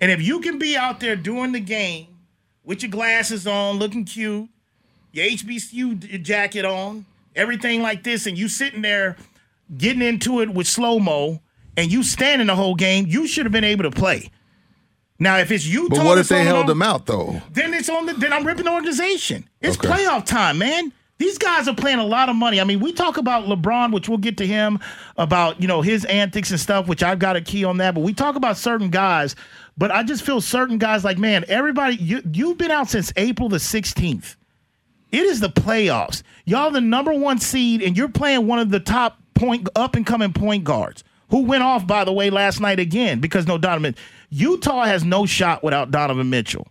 [0.00, 2.06] And if you can be out there doing the game
[2.64, 4.48] with your glasses on, looking cute,
[5.12, 7.04] your HBCU jacket on,
[7.36, 9.16] everything like this, and you sitting there
[9.76, 11.40] getting into it with slow mo,
[11.76, 14.30] and you standing the whole game, you should have been able to play.
[15.18, 17.40] Now, if it's Utah, But what if they held the- him out though?
[17.52, 19.48] then it's on the then I'm ripping the organization.
[19.60, 19.88] It's Okay.
[19.88, 20.92] playoff time, man.
[21.18, 22.60] These guys are playing a lot of money.
[22.60, 24.80] I mean, we talk about LeBron, which we'll get to him
[25.16, 27.94] about, you know, his antics and stuff, which I've got a key on that.
[27.94, 29.36] But we talk about certain guys,
[29.78, 33.48] but I just feel certain guys like, man, everybody, you, you've been out since April
[33.48, 34.34] the 16th.
[35.12, 36.24] It is the playoffs.
[36.44, 40.06] Y'all the number one seed, and you're playing one of the top point up and
[40.06, 43.94] coming point guards who went off, by the way, last night again because no Donovan.
[44.30, 46.66] Utah has no shot without Donovan Mitchell.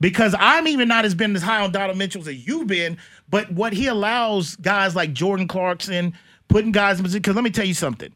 [0.00, 2.96] Because I'm even not as been as high on Donovan Mitchell as you've been,
[3.28, 6.14] but what he allows guys like Jordan Clarkson,
[6.48, 7.20] putting guys in position.
[7.20, 8.10] Because let me tell you something.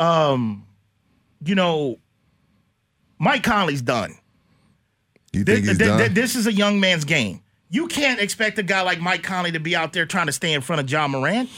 [0.00, 0.66] Um,
[1.44, 1.98] you know,
[3.18, 4.16] Mike Conley's done.
[5.32, 5.98] You Th- think he's th- done?
[5.98, 7.40] th- this is a young man's game.
[7.70, 10.52] You can't expect a guy like Mike Conley to be out there trying to stay
[10.52, 11.48] in front of Ja Morant.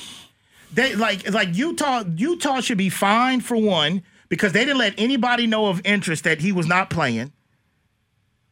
[0.73, 2.05] They like like Utah.
[2.17, 6.41] Utah should be fined for one because they didn't let anybody know of interest that
[6.41, 7.33] he was not playing.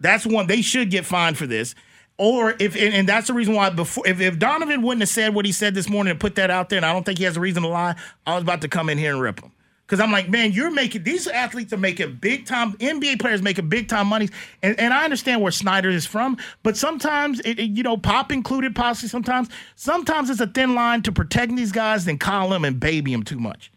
[0.00, 1.74] That's one they should get fined for this.
[2.18, 5.35] Or if and, and that's the reason why before if, if Donovan wouldn't have said
[5.35, 7.24] what he said this morning and put that out there, and I don't think he
[7.24, 9.52] has a reason to lie, I was about to come in here and rip him.
[9.90, 13.68] Because I'm like, man, you're making these athletes are making big time NBA players making
[13.68, 14.29] big time money,
[14.62, 18.31] and, and I understand where Snyder is from, but sometimes it, it- you know, pop
[18.31, 22.64] included, possibly sometimes, sometimes it's a thin line to protect these guys than call them
[22.64, 23.72] and baby them too much.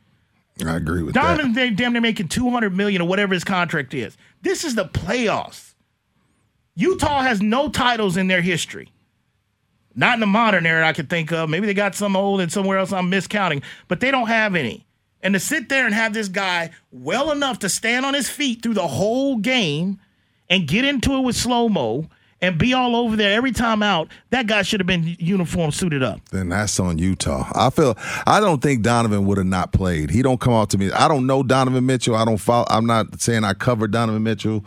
[0.63, 1.59] I agree with Donovan, that.
[1.59, 4.15] they damn near making two hundred million or whatever his contract is.
[4.43, 5.73] This is the playoffs.
[6.75, 8.91] Utah has no titles in their history.
[9.95, 11.49] Not in the modern era I could think of.
[11.49, 14.85] Maybe they got some old and somewhere else I'm miscounting, but they don't have any.
[15.23, 18.61] And to sit there and have this guy well enough to stand on his feet
[18.61, 19.99] through the whole game
[20.49, 22.09] and get into it with slow mo
[22.41, 26.03] and be all over there every time out, that guy should have been uniform suited
[26.03, 26.19] up.
[26.29, 27.49] Then that's on Utah.
[27.55, 30.09] I feel I don't think Donovan would have not played.
[30.09, 30.91] He don't come out to me.
[30.91, 32.15] I don't know Donovan Mitchell.
[32.15, 32.65] I don't follow.
[32.69, 34.65] I'm not saying I cover Donovan Mitchell,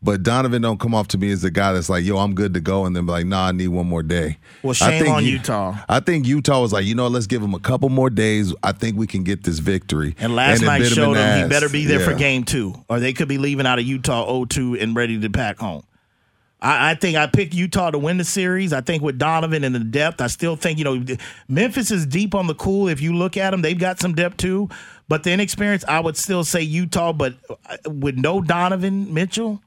[0.00, 2.54] But Donovan don't come off to me as the guy that's like, yo, I'm good
[2.54, 4.38] to go, and then be like, nah, I need one more day.
[4.62, 5.76] Well, I shame think on Utah.
[5.88, 8.54] I think Utah was like, you know, let's give him a couple more days.
[8.62, 10.14] I think we can get this victory.
[10.18, 13.12] And last it night showed him he better be there for game two, or they
[13.12, 15.82] could be leaving out of Utah 0-2 and ready to pack home.
[16.60, 18.72] I, I think I picked Utah to win the series.
[18.72, 21.04] I think with Donovan and the depth, I still think you know
[21.48, 22.88] Memphis is deep on the cool.
[22.88, 24.68] If you look at them, they've got some depth too.
[25.08, 27.12] But the inexperience, I would still say Utah.
[27.12, 29.62] But uh, with no Donovan Mitchell,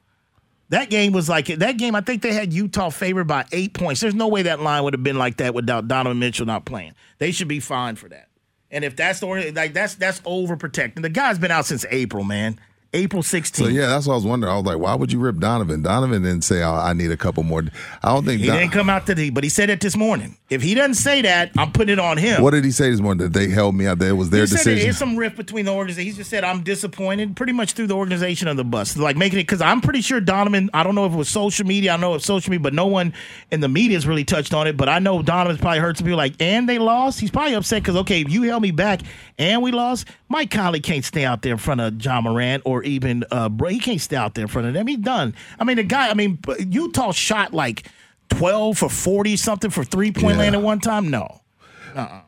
[0.72, 1.94] that game was like that game.
[1.94, 4.00] I think they had Utah favored by eight points.
[4.00, 6.94] There's no way that line would have been like that without Donovan Mitchell not playing.
[7.18, 8.28] They should be fine for that.
[8.70, 11.02] And if that's the like that's that's overprotecting.
[11.02, 12.58] The guy's been out since April, man.
[12.94, 13.56] April 16th.
[13.56, 14.52] So yeah, that's what I was wondering.
[14.52, 15.82] I was like, why would you rip Donovan?
[15.82, 17.62] Donovan didn't say I, I need a couple more.
[18.02, 18.40] I don't think.
[18.40, 20.36] He Don- didn't come out today, but he said it this morning.
[20.50, 22.42] If he doesn't say that, I'm putting it on him.
[22.42, 23.26] what did he say this morning?
[23.26, 23.98] That they held me out.
[23.98, 24.10] there.
[24.10, 24.58] it was their decision.
[24.58, 24.86] he said decision.
[24.86, 26.10] there's some rift between the organization.
[26.10, 29.38] He just said I'm disappointed, pretty much through the organization of the bus, like making
[29.38, 30.68] it because I'm pretty sure Donovan.
[30.74, 31.94] I don't know if it was social media.
[31.94, 33.14] I know if social media, but no one
[33.50, 34.76] in the media has really touched on it.
[34.76, 37.20] But I know Donovan's probably heard some people like, and they lost.
[37.20, 39.00] He's probably upset because okay, you held me back
[39.38, 40.08] and we lost.
[40.28, 43.70] Mike Conley can't stay out there in front of Ja Morant or even uh, Bro.
[43.70, 44.86] He can't stay out there in front of them.
[44.86, 45.34] He's done.
[45.58, 46.08] I mean, the guy.
[46.10, 47.86] I mean, Utah shot like
[48.30, 50.40] 12 for 40 something for three point Yeah.
[50.42, 51.10] land at one time.
[51.10, 51.40] No.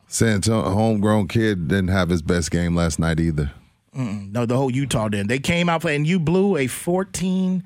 [0.09, 3.51] San Antonio, homegrown kid didn't have his best game last night either.
[3.95, 5.29] No, the whole Utah did.
[5.29, 7.63] They came out and you blew a 14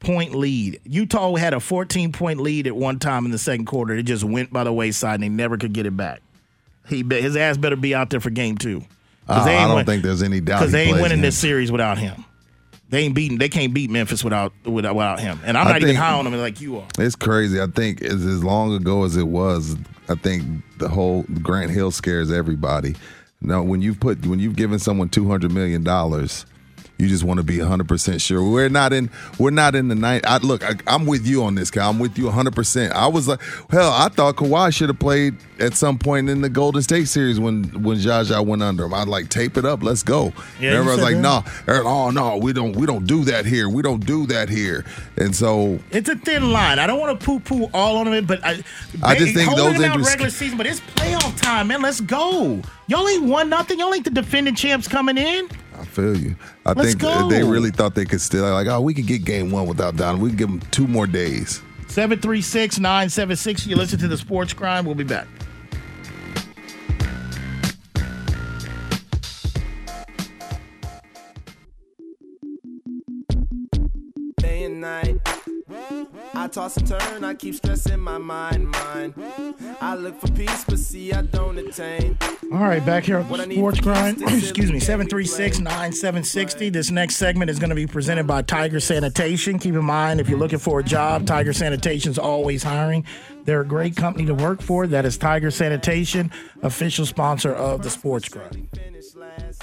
[0.00, 0.80] point lead.
[0.84, 3.94] Utah had a 14 point lead at one time in the second quarter.
[3.94, 6.22] It just went by the wayside and they never could get it back.
[6.88, 8.82] He his ass better be out there for game two.
[9.28, 10.60] I, I don't win- think there's any doubt.
[10.60, 11.22] because they ain't winning him.
[11.22, 12.24] this series without him.
[12.92, 13.38] They ain't beating.
[13.38, 15.40] They can't beat Memphis without without, without him.
[15.46, 16.86] And I'm I not even high on him like you are.
[16.98, 17.58] It's crazy.
[17.58, 19.76] I think as, as long ago as it was,
[20.10, 20.44] I think
[20.76, 22.94] the whole Grant Hill scares everybody.
[23.40, 26.44] Now, when you've put when you've given someone two hundred million dollars,
[27.02, 28.48] you just want to be hundred percent sure.
[28.48, 29.10] We're not in.
[29.36, 30.24] We're not in the night.
[30.24, 31.90] I, look, I, I'm with you on this, Kyle.
[31.90, 32.92] I'm with you hundred percent.
[32.92, 36.48] I was like, hell, I thought Kawhi should have played at some point in the
[36.48, 38.94] Golden State series when when Jaja went under him.
[38.94, 39.82] I'd like tape it up.
[39.82, 40.32] Let's go.
[40.60, 43.46] Yeah, you everybody's said like, no, Everyone, oh no, we don't we don't do that
[43.46, 43.68] here.
[43.68, 44.84] We don't do that here.
[45.16, 46.78] And so It's a thin line.
[46.78, 48.62] I don't want to poo poo all on it, but I,
[49.02, 51.82] I just think those out injuries- regular season, but it's playoff time, man.
[51.82, 52.62] Let's go.
[52.86, 53.80] Y'all ain't won nothing.
[53.80, 55.48] Y'all ain't the defending champs coming in.
[55.82, 56.36] I feel you.
[56.64, 57.28] I Let's think go.
[57.28, 60.20] they really thought they could still like, oh, we could get game one without Don.
[60.20, 61.60] We can give them two more days.
[61.88, 63.66] 736 976.
[63.66, 64.86] You listen to the Sports Grind.
[64.86, 65.26] We'll be back.
[74.36, 75.41] day and night.
[76.42, 79.14] I toss and turn, I keep stressing my mind, mind.
[79.80, 82.18] I look for peace, but see, I don't attain.
[82.52, 84.20] All right, back here on need Sports Grind.
[84.22, 86.70] Excuse me, is 736 9760.
[86.70, 89.60] This next segment is going to be presented by Tiger Sanitation.
[89.60, 93.06] Keep in mind, if you're looking for a job, Tiger Sanitation is always hiring.
[93.44, 94.88] They're a great company to work for.
[94.88, 98.68] That is Tiger Sanitation, official sponsor of the Sports Grind.
[98.74, 99.62] Finish last,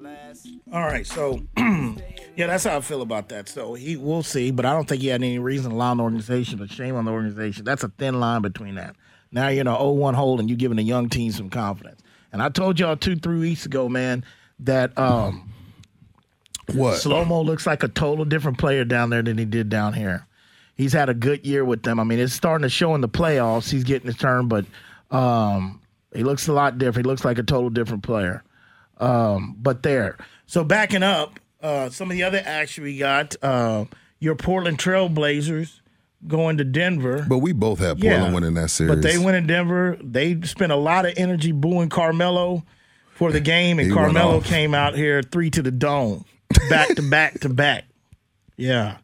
[0.00, 0.48] last.
[0.72, 1.42] All right, so
[2.38, 3.48] yeah, that's how I feel about that.
[3.48, 5.96] So he, we'll see, but I don't think he had any reason to lie on
[5.96, 7.64] the organization, but shame on the organization.
[7.64, 8.94] That's a thin line between that.
[9.32, 12.00] Now you're in an 0-1 hole and you're giving a young team some confidence.
[12.32, 14.24] And I told y'all two, three weeks ago, man,
[14.60, 15.52] that um,
[16.72, 16.98] What?
[16.98, 20.24] Slow Mo looks like a total different player down there than he did down here.
[20.76, 21.98] He's had a good year with them.
[21.98, 23.68] I mean, it's starting to show in the playoffs.
[23.68, 24.64] He's getting his turn, but
[25.10, 25.80] um,
[26.14, 27.04] he looks a lot different.
[27.04, 28.44] He looks like a total different player.
[28.98, 30.18] Um, but there.
[30.46, 33.84] So backing up, uh, some of the other action we got, uh,
[34.18, 35.80] your Portland Trailblazers
[36.26, 37.24] going to Denver.
[37.28, 38.94] But we both had Portland winning that series.
[38.94, 39.96] But they went in Denver.
[40.02, 42.64] They spent a lot of energy booing Carmelo
[43.14, 46.24] for the game, and He Carmelo came out here three to the dome,
[46.70, 47.84] back to back to back.
[48.56, 48.98] Yeah,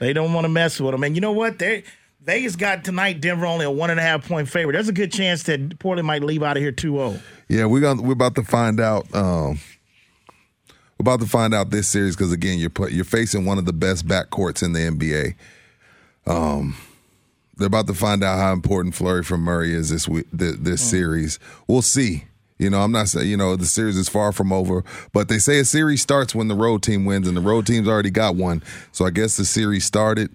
[0.00, 1.02] they don't want to mess with him.
[1.02, 1.58] And you know what?
[1.58, 1.84] They
[2.20, 4.74] Vegas got tonight Denver only a one and a half point favorite.
[4.74, 7.20] There's a good chance that Portland might leave out of here 2-0.
[7.48, 9.06] Yeah, we're gonna we're about to find out.
[9.14, 9.58] Um,
[10.98, 13.64] we're about to find out this series because again, you're put, you're facing one of
[13.64, 15.34] the best backcourts in the NBA.
[16.26, 16.76] Um,
[17.56, 20.82] they're about to find out how important Flurry from Murray is this week, this, this
[20.82, 21.38] series.
[21.66, 22.24] We'll see.
[22.58, 24.82] You know, I'm not saying you know the series is far from over,
[25.12, 27.86] but they say a series starts when the road team wins, and the road team's
[27.86, 28.64] already got one.
[28.90, 30.30] So I guess the series started,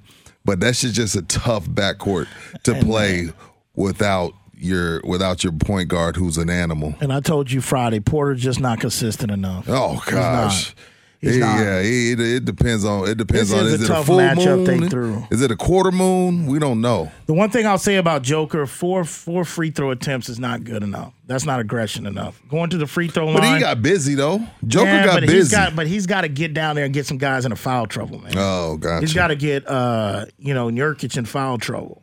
[0.46, 2.28] but that's just just a tough backcourt
[2.64, 3.30] to play
[3.76, 6.96] without your without your point guard who's an animal.
[7.02, 9.66] And I told you Friday, Porter's just not consistent enough.
[9.68, 10.68] Oh He's gosh.
[10.68, 10.76] not.
[11.20, 11.60] He's yeah, not.
[11.64, 14.06] yeah, it, it depends on it depends This on is is a it a tough
[14.08, 14.90] full matchup they moon?
[14.90, 15.24] threw.
[15.32, 16.48] Is it a quarter moon?
[16.48, 17.14] We don't know.
[17.28, 20.84] The one thing I'll say about Joker, four four free throw attempts is not good
[20.84, 21.14] enough.
[21.26, 22.42] That's not aggression enough.
[22.50, 23.36] Going to the free throw line.
[23.36, 24.42] But he got busy though.
[24.68, 25.56] Joker Yeah, got but He's busy.
[25.56, 27.88] got, but he's got to get down there and get some guys in into foul
[27.88, 28.34] trouble, man.
[28.36, 29.00] oh, gotcha.
[29.00, 32.03] He's got to get uh, you know Nurkic in foul trouble.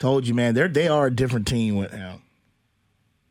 [0.00, 0.54] Told you, man.
[0.54, 2.22] They're they are a different team with him.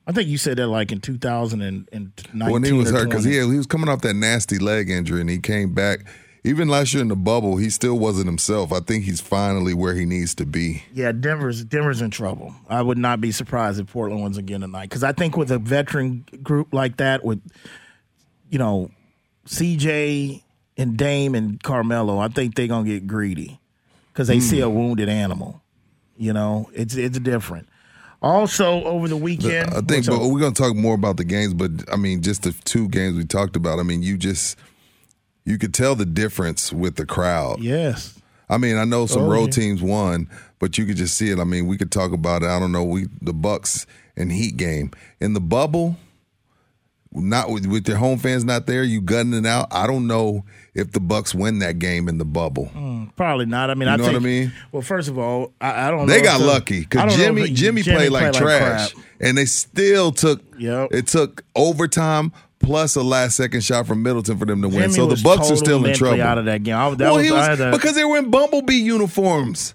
[0.08, 3.36] I think you said that like in 2019 when he was hurt because 20.
[3.36, 6.00] he, he was coming off that nasty leg injury and he came back.
[6.44, 8.72] Even last year in the bubble, he still wasn't himself.
[8.72, 10.84] I think he's finally where he needs to be.
[10.94, 12.56] Yeah, Denver's Denver's in trouble.
[12.70, 15.60] I would not be surprised if Portland wins again tonight because I think with a
[15.60, 17.42] veteran group like that, with
[18.50, 18.90] you know
[19.48, 20.44] CJ
[20.78, 23.60] and Dame and Carmelo, I think they're gonna get greedy
[24.14, 24.66] because they see hmm.
[24.66, 25.62] a wounded animal.
[26.20, 27.68] You know, it's it's different.
[28.22, 31.54] Also, over the weekend, I think, but we're going to talk more about the games.
[31.54, 33.80] But I mean, just the two games we talked about.
[33.80, 34.58] I mean, you just
[35.46, 37.62] you could tell the difference with the crowd.
[37.62, 39.64] yes, I mean, I know some Oh, road yeah.
[39.64, 41.40] teams won, but you could just see it.
[41.40, 42.48] I mean, we could talk about it.
[42.50, 42.84] I don't know.
[42.84, 43.86] We the Bucks
[44.18, 44.92] and Heat game
[45.22, 45.96] in the bubble.
[47.12, 49.68] Not with, with their home fans not there, you gunning it out.
[49.72, 50.46] I don't know
[50.76, 52.70] if the Bucks win that game in the bubble.
[52.76, 53.72] Mm, probably not.
[53.72, 54.14] I mean, You I know think.
[54.14, 54.52] what I mean?
[54.72, 56.06] Well, first of all, I, I don't.
[56.06, 59.06] They got the- lucky because don't Jimmy Jimmy, played like trash, crap.
[59.20, 60.40] and they still took.
[60.60, 60.90] Yep.
[60.92, 64.82] It took overtime plus a last second shot from Middleton for them to win.
[64.82, 66.22] Jimmy so the Bucks are still in trouble.
[66.22, 68.76] Out of that game, I, that well, was, was a- because they were in Bumblebee
[68.76, 69.74] uniforms.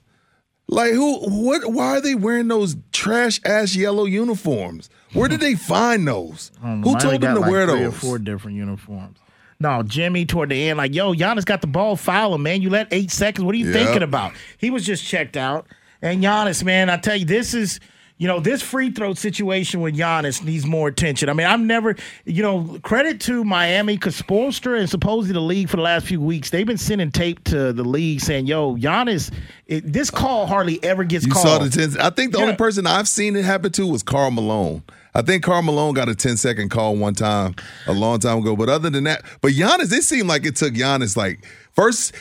[0.68, 1.18] Like who?
[1.44, 1.72] What?
[1.72, 4.88] Why are they wearing those trash ass yellow uniforms?
[5.14, 6.50] Where did they find those?
[6.62, 7.96] Who told them to like wear those?
[7.96, 9.18] Four different uniforms.
[9.60, 12.60] No, Jimmy toward the end, like, yo, Giannis got the ball, foul him, man.
[12.60, 13.44] You let eight seconds.
[13.44, 13.74] What are you Yep.
[13.74, 14.32] thinking about?
[14.58, 15.66] He was just checked out.
[16.02, 17.78] And Giannis, man, I tell you, this is,
[18.16, 21.28] you know, this free throw situation with Giannis needs more attention.
[21.28, 25.68] I mean, I've never, you know, credit to Miami because Spoelstra and supposedly the league
[25.68, 29.32] for the last few weeks, they've been sending tape to the league saying, yo, Giannis,
[29.66, 31.44] it, this call hardly ever gets You called.
[31.46, 32.00] saw the ten.
[32.00, 34.82] I think the only person I've seen it happen to was Karl Malone.
[35.16, 37.54] I think Karl Malone got a 10 second call one time
[37.86, 38.56] a long time ago.
[38.56, 42.14] But other than that, but Giannis, it seemed like it took Giannis like first.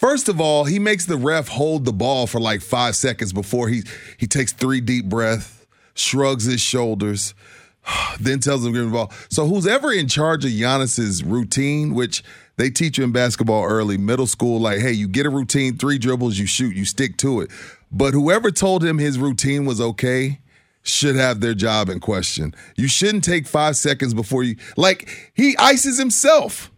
[0.00, 3.68] First of all, he makes the ref hold the ball for like five seconds before
[3.68, 3.82] he
[4.16, 7.34] he takes three deep breaths, shrugs his shoulders,
[8.18, 9.12] then tells him to give him the ball.
[9.28, 12.24] So who's ever in charge of Giannis's routine, which
[12.56, 15.98] they teach you in basketball early, middle school, like, hey, you get a routine, three
[15.98, 17.50] dribbles, you shoot, you stick to it.
[17.92, 20.40] But whoever told him his routine was okay
[20.82, 22.54] should have their job in question.
[22.74, 26.70] You shouldn't take five seconds before you like he ices himself.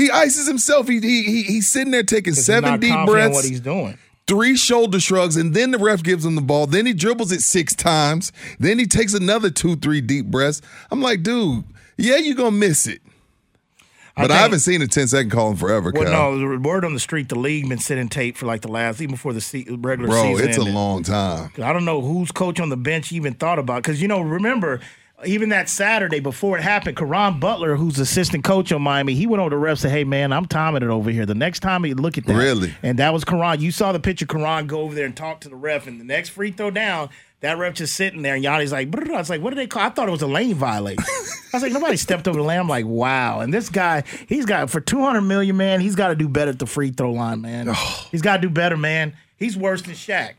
[0.00, 0.88] He ices himself.
[0.88, 3.98] He, he, he he's sitting there taking seven deep breaths What he's doing.
[4.26, 6.66] three shoulder shrugs, and then the ref gives him the ball.
[6.66, 8.32] Then he dribbles it six times.
[8.58, 10.62] Then he takes another two, three deep breaths.
[10.90, 11.64] I'm like, dude,
[11.98, 13.00] yeah, you're gonna miss it.
[14.16, 16.32] But I, think- haven't seen a 10 second call in forever, Well, Cal.
[16.32, 19.00] no, the word on the street, the league been sitting tape for like the last,
[19.00, 20.36] even before the se- regular Bro, season.
[20.36, 21.52] Bro, it's a long time.
[21.62, 24.80] I don't know whose coach on the bench even thought about because you know, remember.
[25.24, 29.40] Even that Saturday before it happened, Caron Butler, who's assistant coach on Miami, he went
[29.40, 31.26] over to the ref and said, Hey man, I'm timing it over here.
[31.26, 32.36] The next time he look at that.
[32.36, 32.74] Really?
[32.82, 33.60] And that was Caron.
[33.60, 36.04] You saw the picture Caron go over there and talk to the ref, and the
[36.04, 37.10] next free throw down,
[37.40, 39.66] that ref just sitting there, and Giannis like, "Brr." I was like, what did they
[39.66, 39.82] call?
[39.82, 41.02] I thought it was a lane violation.
[41.52, 42.60] I was like, nobody stepped over the lane.
[42.60, 43.40] I'm like, wow.
[43.40, 46.58] And this guy, he's got for 200 million, man, he's got to do better at
[46.58, 47.74] the free throw line, man.
[48.10, 49.14] he's got to do better, man.
[49.36, 50.34] He's worse than Shaq.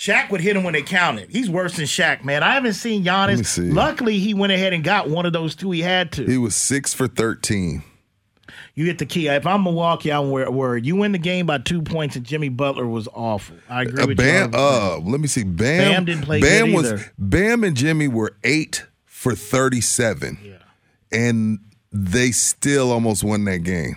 [0.00, 1.28] Shaq would hit him when they counted.
[1.30, 2.42] He's worse than Shaq, man.
[2.42, 3.44] I haven't seen Giannis.
[3.44, 3.70] see.
[3.70, 6.24] Luckily, he went ahead and got one of those two he had to.
[6.24, 7.82] He was six for 13.
[8.74, 9.28] You hit the key.
[9.28, 10.86] If I'm Milwaukee, I'm wor- worried.
[10.86, 13.56] You win the game by two points, and Jimmy Butler was awful.
[13.68, 14.58] I agree Uh, with Bam, you.
[14.58, 15.42] uh, let me see.
[15.44, 17.12] Bam, Bam didn't play Bam was either.
[17.18, 20.38] Bam and Jimmy were eight for 37.
[20.42, 20.52] Yeah.
[21.12, 21.58] And
[21.92, 23.96] they still almost won that game.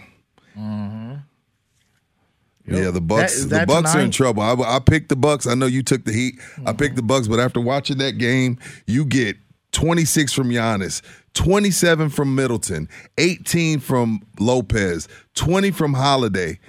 [2.66, 3.46] Yeah, the Bucks.
[3.46, 4.42] That- the Bucks are in trouble.
[4.42, 5.48] I, I picked the Bucks.
[5.48, 6.36] I know you took the Heat.
[6.40, 6.78] I mm-hmm.
[6.78, 8.58] picked the Bucks, but after watching that game,
[8.88, 9.38] you get
[9.74, 11.02] 26 from Giannis,
[11.34, 12.88] 27 from Middleton,
[13.18, 16.60] 18 from Lopez, 20 from Holiday,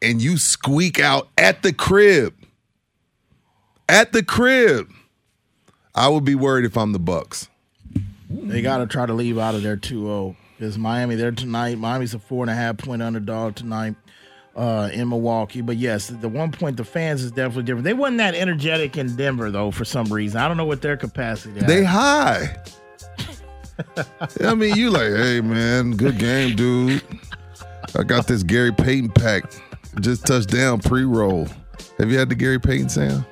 [0.00, 2.34] and you squeak out at the crib.
[3.88, 4.90] At the crib.
[5.94, 7.48] I would be worried if I'm the Bucks.
[8.30, 11.78] They got to try to leave out of there 2-0 because Miami there tonight.
[11.78, 13.94] Miami's a four and a half point underdog tonight
[14.56, 15.60] uh, in Milwaukee.
[15.60, 17.84] But yes, the one point the fans is definitely different.
[17.84, 20.40] They wasn't that energetic in Denver though for some reason.
[20.40, 21.58] I don't know what their capacity.
[21.60, 21.66] is.
[21.66, 22.56] They high.
[24.40, 27.02] I mean, you like, hey man, good game, dude.
[27.98, 29.44] I got this Gary Payton pack.
[30.00, 31.46] Just touched down pre-roll.
[31.98, 33.24] Have you had the Gary Payton sound?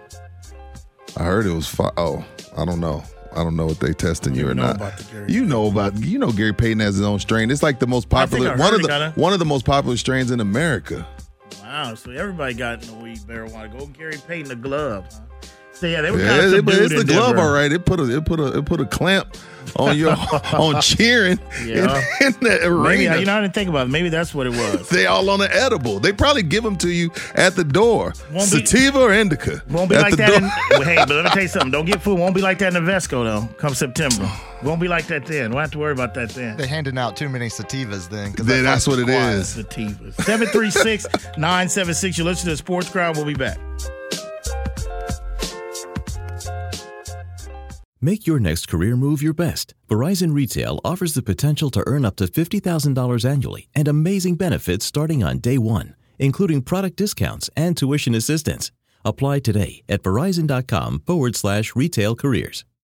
[1.17, 2.25] I heard it was fi- oh,
[2.57, 3.03] I don't know.
[3.33, 4.77] I don't know what they testing you or not.
[4.77, 7.51] about the Gary you know about you know Gary Payton has his own strain.
[7.51, 9.65] It's like the most popular I one of the got a- one of the most
[9.65, 11.07] popular strains in America.
[11.63, 13.79] Wow, so everybody got in the weed marijuana.
[13.79, 15.07] Go Gary Payton the glove.
[15.11, 15.21] Huh?
[15.83, 17.43] So yeah, they were Yeah, kind of it- but it's the glove, Denver.
[17.43, 17.73] all right.
[17.73, 19.37] It put a it put a it put a clamp
[19.77, 20.11] on your
[20.53, 22.01] on cheering Yeah.
[22.21, 22.49] in, in the
[22.85, 23.17] Maybe uh, arena.
[23.19, 23.91] you know I didn't think about it.
[23.91, 24.89] Maybe that's what it was.
[24.91, 25.99] they all on the edible.
[25.99, 28.13] They probably give them to you at the door.
[28.33, 29.61] Won't be- Sativa or indica.
[29.69, 30.29] Won't be at like the that.
[30.29, 30.37] door.
[30.39, 31.73] In, well, hey, but let me tell you something.
[31.73, 32.21] Don't get fooled.
[32.21, 33.53] Won't be like that in the Vesco though.
[33.57, 34.31] Come September,
[34.63, 35.51] won't be like that then.
[35.51, 36.57] We'll have to worry about that then.
[36.57, 38.35] They're handing out too many sativas then.
[38.35, 39.35] 'cause Then that that's what fucks it quiet.
[39.39, 39.57] is.
[39.57, 40.15] Sativas.
[40.25, 41.07] 736
[41.39, 42.19] 976.
[42.19, 43.17] You listen to the Sports Grind.
[43.17, 43.59] We'll be back.
[48.05, 49.75] Make your next career move your best.
[49.89, 55.23] Verizon Retail offers the potential to earn up to $50,000 annually and amazing benefits starting
[55.23, 58.73] on day one, including product discounts and tuition assistance.
[59.05, 62.65] Apply today at verizon.com forward slash retail careers.